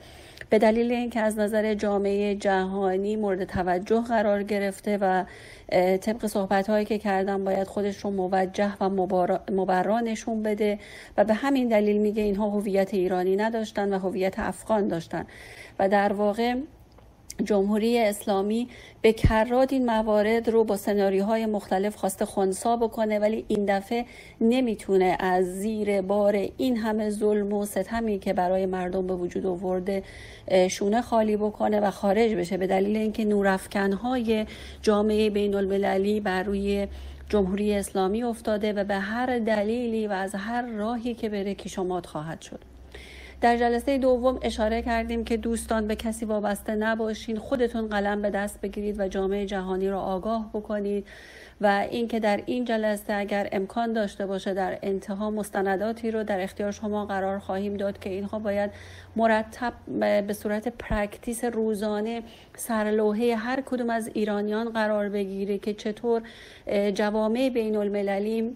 [0.49, 5.23] به دلیل اینکه از نظر جامعه جهانی مورد توجه قرار گرفته و
[5.97, 8.89] طبق صحبت هایی که کردم باید خودش رو موجه و
[9.51, 10.79] مبرا نشون بده
[11.17, 15.25] و به همین دلیل میگه اینها هویت ایرانی نداشتن و هویت افغان داشتن.
[15.79, 16.55] و در واقع
[17.43, 18.67] جمهوری اسلامی
[19.01, 24.05] به کرات این موارد رو با سناریوهای مختلف خواسته خونسا بکنه ولی این دفعه
[24.41, 30.03] نمی‌تونه از زیر بار این همه ظلم و ستمی که برای مردم به وجود آورده
[30.69, 32.57] شونه خالی بکنه و خارج بشه.
[32.57, 34.45] به دلیل اینکه نورافکنهای
[34.81, 36.87] جامعه بین المللی بر روی
[37.33, 42.41] جمهوری اسلامی افتاده و به هر دلیلی و از هر راهی که بره کشمات خواهد
[42.41, 42.59] شد.
[43.41, 48.61] در جلسه دوم اشاره کردیم که دوستان به کسی وابسته نباشین خودتون قلم به دست
[48.61, 51.07] بگیرید و جامعه جهانی را آگاه بکنید.
[51.63, 56.71] و اینکه در این جلسه اگر امکان داشته باشه در انتها مستنداتی رو در اختیار
[56.71, 58.71] شما قرار خواهیم داد که اینها باید
[59.15, 59.73] مرتب
[60.27, 62.23] به صورت practice روزانه
[62.55, 66.21] سرلوحه هر کدوم از ایرانیان قرار بگیره که چطور
[66.93, 68.55] جوامع بین المللی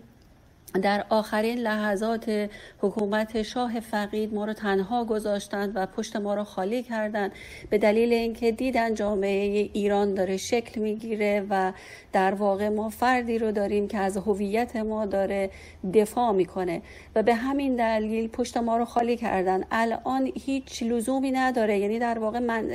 [0.73, 2.49] در آخرین لحظات
[2.79, 7.31] حکومت شاه فقید ما رو تنها گذاشتند و پشت ما رو خالی کردند.
[7.69, 11.71] به دلیل اینکه دیدن جامعه ایران داره شکل می‌گیره و
[12.13, 15.49] در واقع ما فردی رو داریم که از هویت ما داره
[15.93, 16.81] دفاع می‌کنه.
[17.15, 19.63] و به همین دلیل پشت ما رو خالی کردن.
[19.71, 21.79] الان هیچ لزومی نداره.
[21.79, 22.65] یعنی در واقع من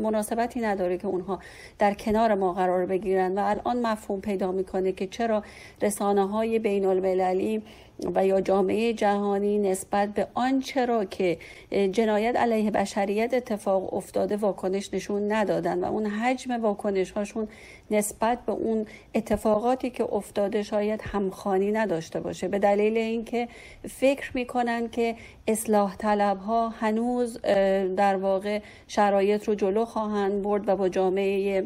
[0.00, 1.38] مناسبتی نداره که اونها
[1.78, 3.38] در کنار ما قرار بگیرن.
[3.38, 5.42] و الان مفهوم پیدا می‌کنه که چرا
[5.82, 7.62] رسانه های بین المللی
[8.14, 11.38] و یا جامعه جهانی نسبت به آنچه را که
[11.92, 17.48] جنایت علیه بشریت اتفاق افتاده واکنش نشون ندادن و اون حجم واکنش هاشون
[17.90, 22.48] نسبت به اون اتفاقاتی که افتاده شاید همخانی نداشته باشه.
[22.48, 23.48] به دلیل اینکه
[23.88, 25.16] فکر می‌کنن که
[25.48, 27.40] اصلاح طلب ها هنوز
[27.96, 31.64] در واقع شرایط رو جلو خواهند برد و با جامعه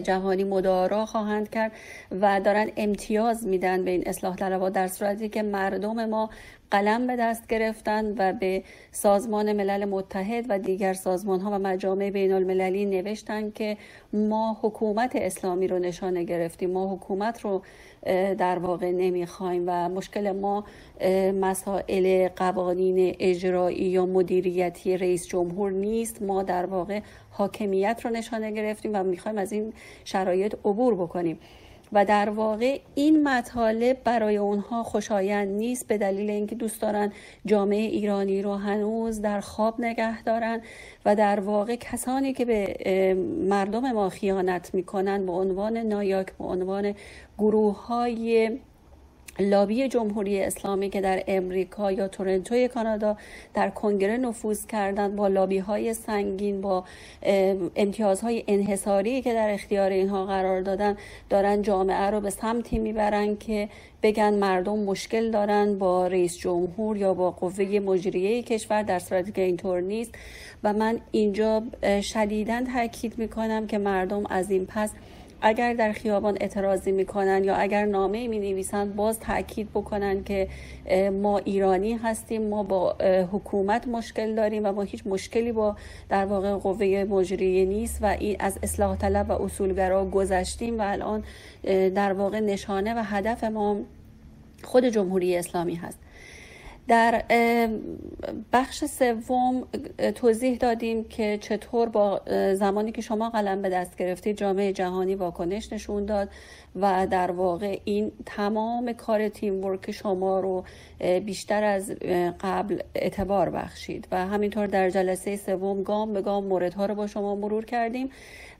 [0.00, 1.72] جهانی مدارا خواهند کرد
[2.20, 6.30] و دارن امتیاز میدن به این اصلاح طلبها در صورتی که مردم ما
[6.74, 8.62] قلم به دست گرفتن و به
[8.92, 13.76] سازمان ملل متحد و دیگر سازمان ها و مجامع بین المللی نوشتن که
[14.12, 16.70] ما حکومت اسلامی رو نشانه گرفتیم.
[16.70, 17.62] ما حکومت رو
[18.38, 20.64] در واقع نمی‌خوایم و مشکل ما
[21.40, 26.22] مسائل قوانین اجرایی یا مدیریتی رئیس جمهور نیست.
[26.22, 27.00] ما در واقع
[27.30, 29.72] حاکمیت رو نشانه گرفتیم و می‌خوایم از این
[30.04, 31.38] شرایط عبور بکنیم.
[31.92, 37.12] و در واقع این مطالب برای اونها خوشایند نیست به دلیل اینکه دوست دارن
[37.46, 40.60] جامعه ایرانی رو هنوز در خواب نگه دارن
[41.04, 43.14] و در واقع کسانی که به
[43.48, 46.94] مردم ما خیانت می‌کنن به عنوان نایاک به عنوان
[47.38, 48.58] گروه های
[49.38, 53.16] لابی جمهوری اسلامی که در امریکا یا تورنتوی کانادا
[53.54, 56.84] در کنگره نفوذ کردند با لابی های سنگین با
[57.76, 60.96] امتیازهای انحصاری که در اختیار اینها قرار دادن
[61.30, 63.68] دارن جامعه رو به سمتی می‌برن که
[64.02, 69.42] بگن مردم مشکل دارن با رئیس جمهور یا با قوه مجریه کشور در صورتی که
[69.42, 70.14] اینطور نیست.
[70.64, 71.62] و من اینجا
[72.02, 74.90] شدیدا تاکید می‌کنم که مردم از این پس
[75.46, 80.48] اگر در خیابان اعتراضی می‌کنن یا اگر نامه می نویسن باز تاکید بکنن که
[81.22, 82.96] ما ایرانی هستیم ما با
[83.32, 85.76] حکومت مشکل داریم و ما هیچ مشکلی با
[86.08, 91.24] در واقع قوه مجریه نیست و این از اصلاح طلب و اصولگرا گذشتیم و الان
[91.94, 93.76] در واقع نشانه و هدف ما
[94.62, 96.03] خود جمهوری اسلامی هست.
[96.88, 97.22] در
[98.52, 99.66] بخش سوم
[100.14, 102.20] توضیح دادیم که چطور با
[102.54, 106.28] زمانی که شما قلم به دست گرفتید جامعه جهانی واکنش نشون داد
[106.76, 110.64] و در واقع این تمام کار تیم ورک شما رو
[111.24, 111.90] بیشتر از
[112.40, 117.34] قبل اعتبار بخشید و همینطور در جلسه سوم گام به گام موردها رو با شما
[117.34, 118.10] مرور کردیم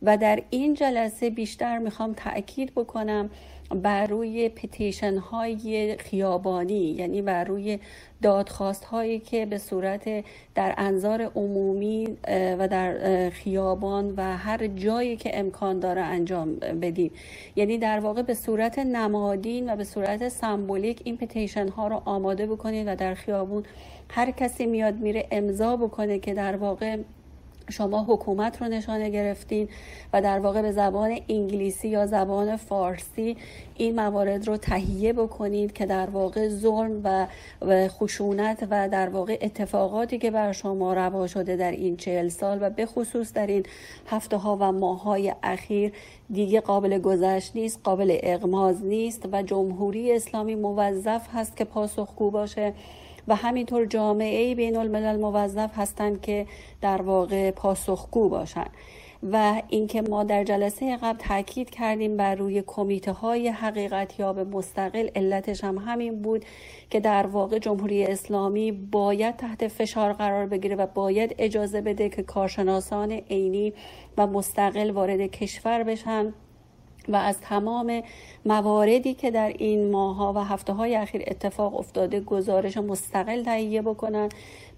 [0.03, 3.31] و در این جلسه بیشتر می‌خوام تاکید بکنم
[3.75, 7.79] بر روی پتیشن های خیابانی یعنی بر روی
[8.23, 12.17] دادخواست هایی که به صورت در انظار عمومی
[12.59, 17.11] و در خیابان و هر جایی که امکان داره انجام بدیم.
[17.57, 22.47] یعنی در واقع به صورت نمادین و به صورت سمبولیک این پتیشن ها رو آماده
[22.47, 23.63] بکنید و در خیابون
[24.11, 26.97] هر کسی میاد میره امضا بکنه که در واقع
[27.71, 29.69] شما حکومت رو نشانه گرفتین
[30.13, 33.37] و در واقع به زبان انگلیسی یا زبان فارسی
[33.77, 37.27] این موارد رو تهیه بکنید که در واقع ظلم و
[37.89, 42.71] خشونت و در واقع اتفاقاتی که بر شما روا شده در این چهل سال و
[42.71, 43.63] به خصوص در این
[44.07, 45.93] هفته ها و ماه های اخیر
[46.31, 52.73] دیگه قابل گذشت نیست قابل اغماز نیست و جمهوری اسلامی موظف هست که پاسخگو باشه.
[53.29, 56.47] و همینطور جامعه بین الملل موظف هستند که
[56.81, 58.71] در واقع پاسخگو باشند.
[59.33, 65.09] و اینکه ما در جلسه قبل تاکید کردیم بر روی کمیته های حقیقت یاب مستقل
[65.17, 66.45] علتش هم همین بود
[66.91, 72.23] که در واقع جمهوری اسلامی باید تحت فشار قرار بگیره و باید اجازه بده که
[72.23, 73.73] کارشناسان عینی
[74.19, 76.35] و مستقل وارد کشور بشن.
[77.09, 78.03] و از تمام
[78.45, 84.29] مواردی که در این ماها و هفته های اخیر اتفاق افتاده گزارش مستقل تهیه بکنن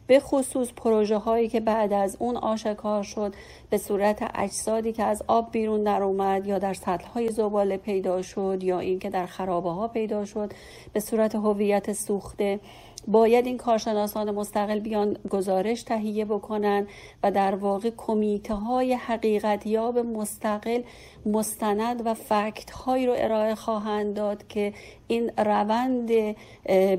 [0.07, 3.35] به خصوص پروژه هایی که بعد از اون آشکار شد
[3.71, 8.23] به صورت اجسادی که از آب بیرون در اومد یا در سطح های زباله پیدا
[8.23, 10.53] شد یا اینکه در خرابه ها پیدا شد
[10.93, 12.61] به صورت هویت سوخته.
[13.09, 16.87] باید این کارشناسان مستقل بیان گزارش تهیه بکنن
[17.23, 18.99] و در واقع کمیته های
[19.65, 20.83] یاب مستقل
[21.27, 24.73] مستند و فکت هایی رو ارائه خواهند داد که
[25.07, 26.11] این روند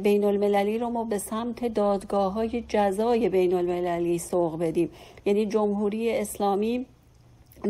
[0.03, 4.89] بین المللی رو ما به سمت دادگاه های جزای بین المللی سوق بدیم.
[5.25, 6.85] یعنی جمهوری اسلامی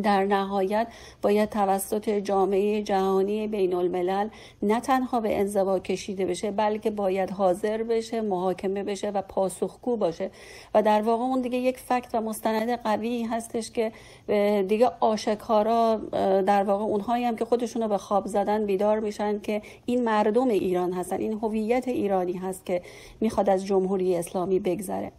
[0.03, 0.87] در نهایت
[1.21, 4.29] باید توسط جامعه جهانی بین الملل
[4.61, 10.31] نه تنها به انزوا کشیده بشه بلکه باید حاضر بشه محاکمه بشه و پاسخگو باشه.
[10.73, 13.91] و در واقع اون دیگه یک فکت و مستند قوی هستش که
[14.67, 15.95] دیگه آشکارا
[16.41, 20.47] در واقع اونهایی هم که خودشون رو به خواب زدن بیدار میشن که این مردم
[20.47, 22.81] ایران هستن این هویت ایرانی هست که
[23.21, 25.11] می‌خواد از جمهوری اسلامی بگذره.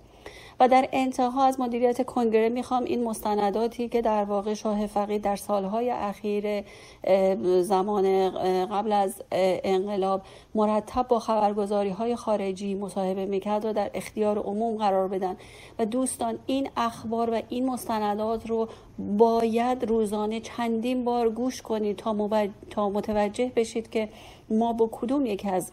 [0.60, 5.36] و در انتها از مدیریت کنگره می‌خوام این مستنداتی که در واقع شاه فقید در
[5.36, 6.64] سالهای اخیر
[7.62, 8.30] زمان
[8.66, 10.22] قبل از انقلاب
[10.54, 15.36] مرتب با خبرگزاری های خارجی مصاحبه می‌کرد و در اختیار عموم قرار بدن.
[15.78, 22.28] و دوستان این اخبار و این مستندات رو باید روزانه چندین بار گوش کنید تا,
[22.70, 24.08] تا متوجه بشید که
[24.50, 25.72] ما با کدوم یکی از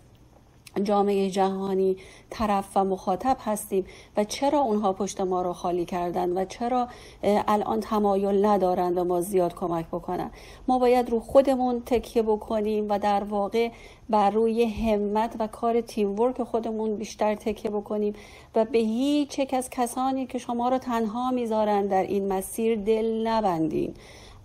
[0.83, 1.97] جامعه جهانی
[2.29, 3.85] طرف و مخاطب هستیم
[4.17, 6.87] و چرا اونها پشت ما رو خالی کردن و چرا
[7.23, 10.31] الان تمایل ندارند و ما زیاد کمک بکنن؟
[10.67, 13.69] ما باید رو خودمون تکیه بکنیم و در واقع
[14.09, 18.13] بر روی همت و کار تیم ورک خودمون بیشتر تکیه بکنیم
[18.55, 23.27] و به هیچ یک از کسانی که شما رو تنها می‌ذارن در این مسیر دل
[23.27, 23.93] نبندین.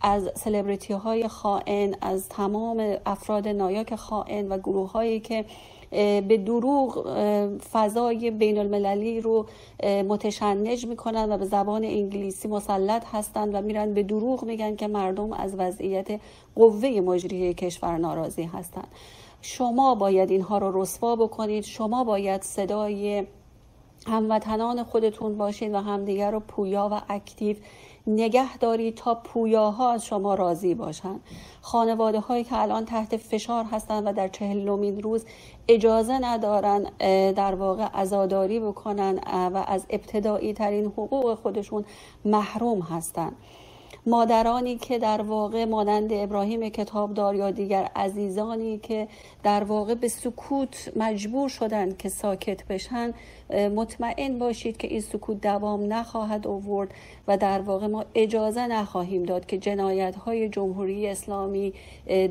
[0.02, 5.44] از سلبریتی های خائن از تمام افراد نایاک خائن و گروه هایی که
[5.90, 7.08] به دروغ
[7.72, 9.46] فضای بین المللی رو
[9.84, 15.32] متشنج می‌کنن و به زبان انگلیسی مسلط هستند و میرن به دروغ میگن که مردم
[15.32, 16.20] از وضعیت
[16.56, 18.88] قوه مجریه کشور ناراضی هستند
[19.42, 21.64] شما باید اینها رو رسوا بکنید.
[21.64, 23.26] شما باید صدای
[24.06, 27.56] هموطنان خودتون باشید و همدیگر رو پویا و اکتیو
[28.06, 31.20] نگه دارید تا پویاها از شما راضی باشند
[31.60, 35.24] خانواده هایی که الان تحت فشار هستند و در چهلمین روز
[35.70, 36.82] اجازه ندارن
[37.32, 39.18] در واقع ازاداری بکنن
[39.54, 41.84] و از ابتدایی ترین حقوق خودشون
[42.24, 43.36] محروم هستند
[44.06, 49.08] مادرانی که در واقع مانند ابراهیم کتابدار یا دیگر عزیزانی که
[49.42, 53.14] در واقع به سکوت مجبور شدند که ساکت بشن
[53.50, 56.90] مطمئن باشید که این سکوت دوام نخواهد آورد
[57.28, 61.72] و در واقع ما اجازه نخواهیم داد که جنایت های جمهوری اسلامی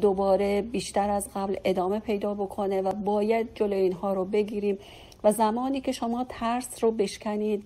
[0.02, 4.78] دوباره بیشتر از قبل ادامه پیدا بکنه و باید جلوی اینها رو بگیریم
[5.24, 7.64] و زمانی که شما ترس رو بشکنید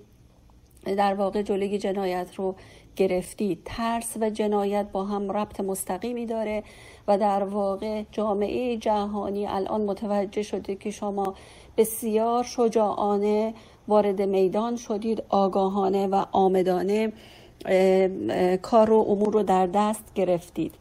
[0.86, 2.56] در واقع جلوی جنایت رو
[2.96, 6.64] گرفتید ترس و جنایت با هم ربط مستقیمی داره
[7.08, 11.36] و در واقع جامعه جهانی الان متوجه شده که شما
[11.78, 13.54] بسیار شجاعانه
[13.88, 17.14] وارد میدان شدید آگاهانه و آمدانه
[18.62, 20.74] کار و امور رو در دست گرفتید.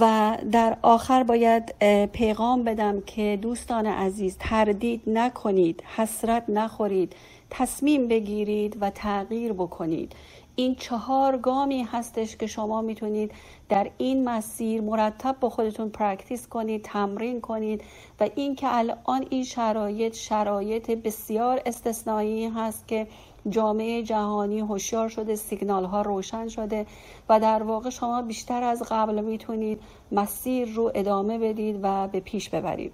[0.00, 1.74] و در آخر باید
[2.12, 7.12] پیغام بدم که دوستان عزیز تردید نکنید حسرت نخورید
[7.50, 10.12] تصمیم بگیرید و تغییر بکنید.
[10.56, 13.32] این چهار گامی هستش که شما می‌تونید
[13.68, 17.84] در این مسیر مرتب با خودتون practice کنید تمرین کنید
[18.20, 23.06] و این که الان این شرایط شرایط بسیار استثنایی هست که
[23.48, 26.86] جامعه جهانی هوشیار شده سیگنال ها روشن شده
[27.28, 29.80] و در واقع شما بیشتر از قبل می‌تونید
[30.12, 32.92] مسیر رو ادامه بدید و به پیش ببرید.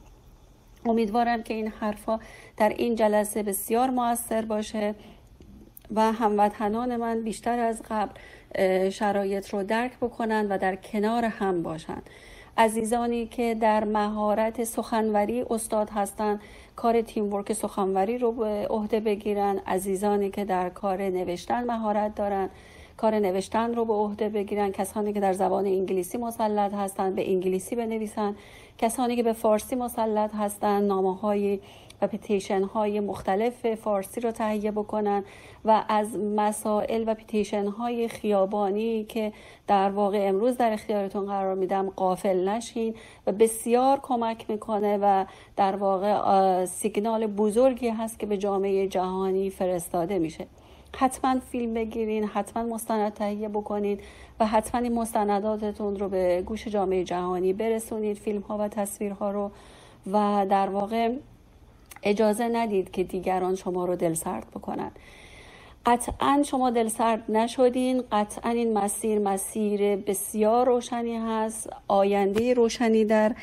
[0.87, 2.19] امیدوارم که این حرفا
[2.57, 4.95] در این جلسه بسیار موثر باشه.
[5.95, 8.11] و هموطنان من بیشتر از قبل
[8.91, 12.03] شرایط رو درک بکنن و در کنار هم باشن.
[12.59, 16.41] عزیزانی که در مهارت سخنوری استاد هستند
[16.77, 19.59] کار تیم ورک سخنوری رو به عهده بگیرن.
[19.67, 22.49] عزیزانی که در کار نوشتن مهارت دارن
[22.97, 24.73] کار نوشتن رو به عهده بگیرن.
[24.73, 28.37] کسانی که در زبان انگلیسی مسلط هستند به انگلیسی بنویسن.
[28.79, 31.61] کسانی که به فارسی مسلط هستند نامه های
[32.07, 35.25] petition های مختلف فارسی رو تهیه بکنن
[35.65, 39.33] و از مسائل و petition های خیابانی که
[39.67, 42.95] در واقع امروز در اختیارتون قرار میدم غافل نشین
[43.27, 45.25] و بسیار کمک می‌کنه و
[45.57, 50.47] در واقع سیگنال بزرگی هست که به جامعه جهانی فرستاده میشه.
[50.97, 54.01] حتما فیلم بگیرین حتما مستند تهیه بکنید
[54.41, 59.51] و حتما این مستنداتتون رو به گوش جامعه جهانی برسونید فیلم ها و تصویرها رو.
[60.13, 61.13] و در واقع
[62.03, 64.91] اجازه ندید که دیگران شما رو دلسرد بکنن.
[65.87, 68.03] قطعا شما دلسرد نشدین.
[68.13, 71.71] قطعا این مسیر مسیر بسیار روشنی هست.
[71.89, 73.35] آینده روشنی در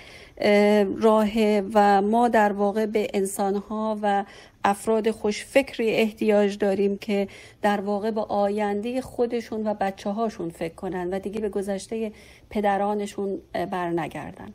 [1.02, 4.26] راه و ما در واقع به انسانها و
[4.64, 7.28] افراد خوشفکری احتیاج داریم که
[7.62, 12.12] در واقع به آینده خودشون و بچه هاشون فکر کنن و دیگه به گذشته
[12.50, 13.42] پدرانشون
[13.72, 14.54] برنگردن.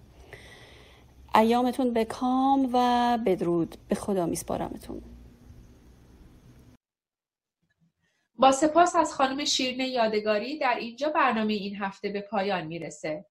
[1.34, 5.02] ایامتون به کام و بدرود به خدا میسپارمتون
[8.34, 13.26] با سپاس از خانم شیرین یادگاری در اینجا برنامه این هفته به پایان می‌رسه.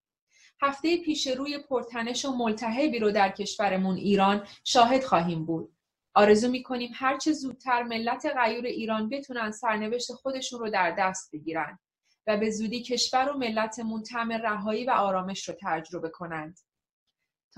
[0.62, 5.76] هفته پیش روی پرتنش و ملتهبی رو در کشورمون ایران شاهد خواهیم بود.
[6.14, 11.80] آرزو می‌کنیم هرچه زودتر ملت غیور ایران بتونن سرنوشت خودشون رو در دست بگیرن
[12.28, 16.60] و به زودی کشور و ملتمون طعم رهایی و آرامش رو تجربه کنند.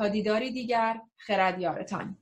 [0.09, 2.20] دیداری دیگر خرد یارتان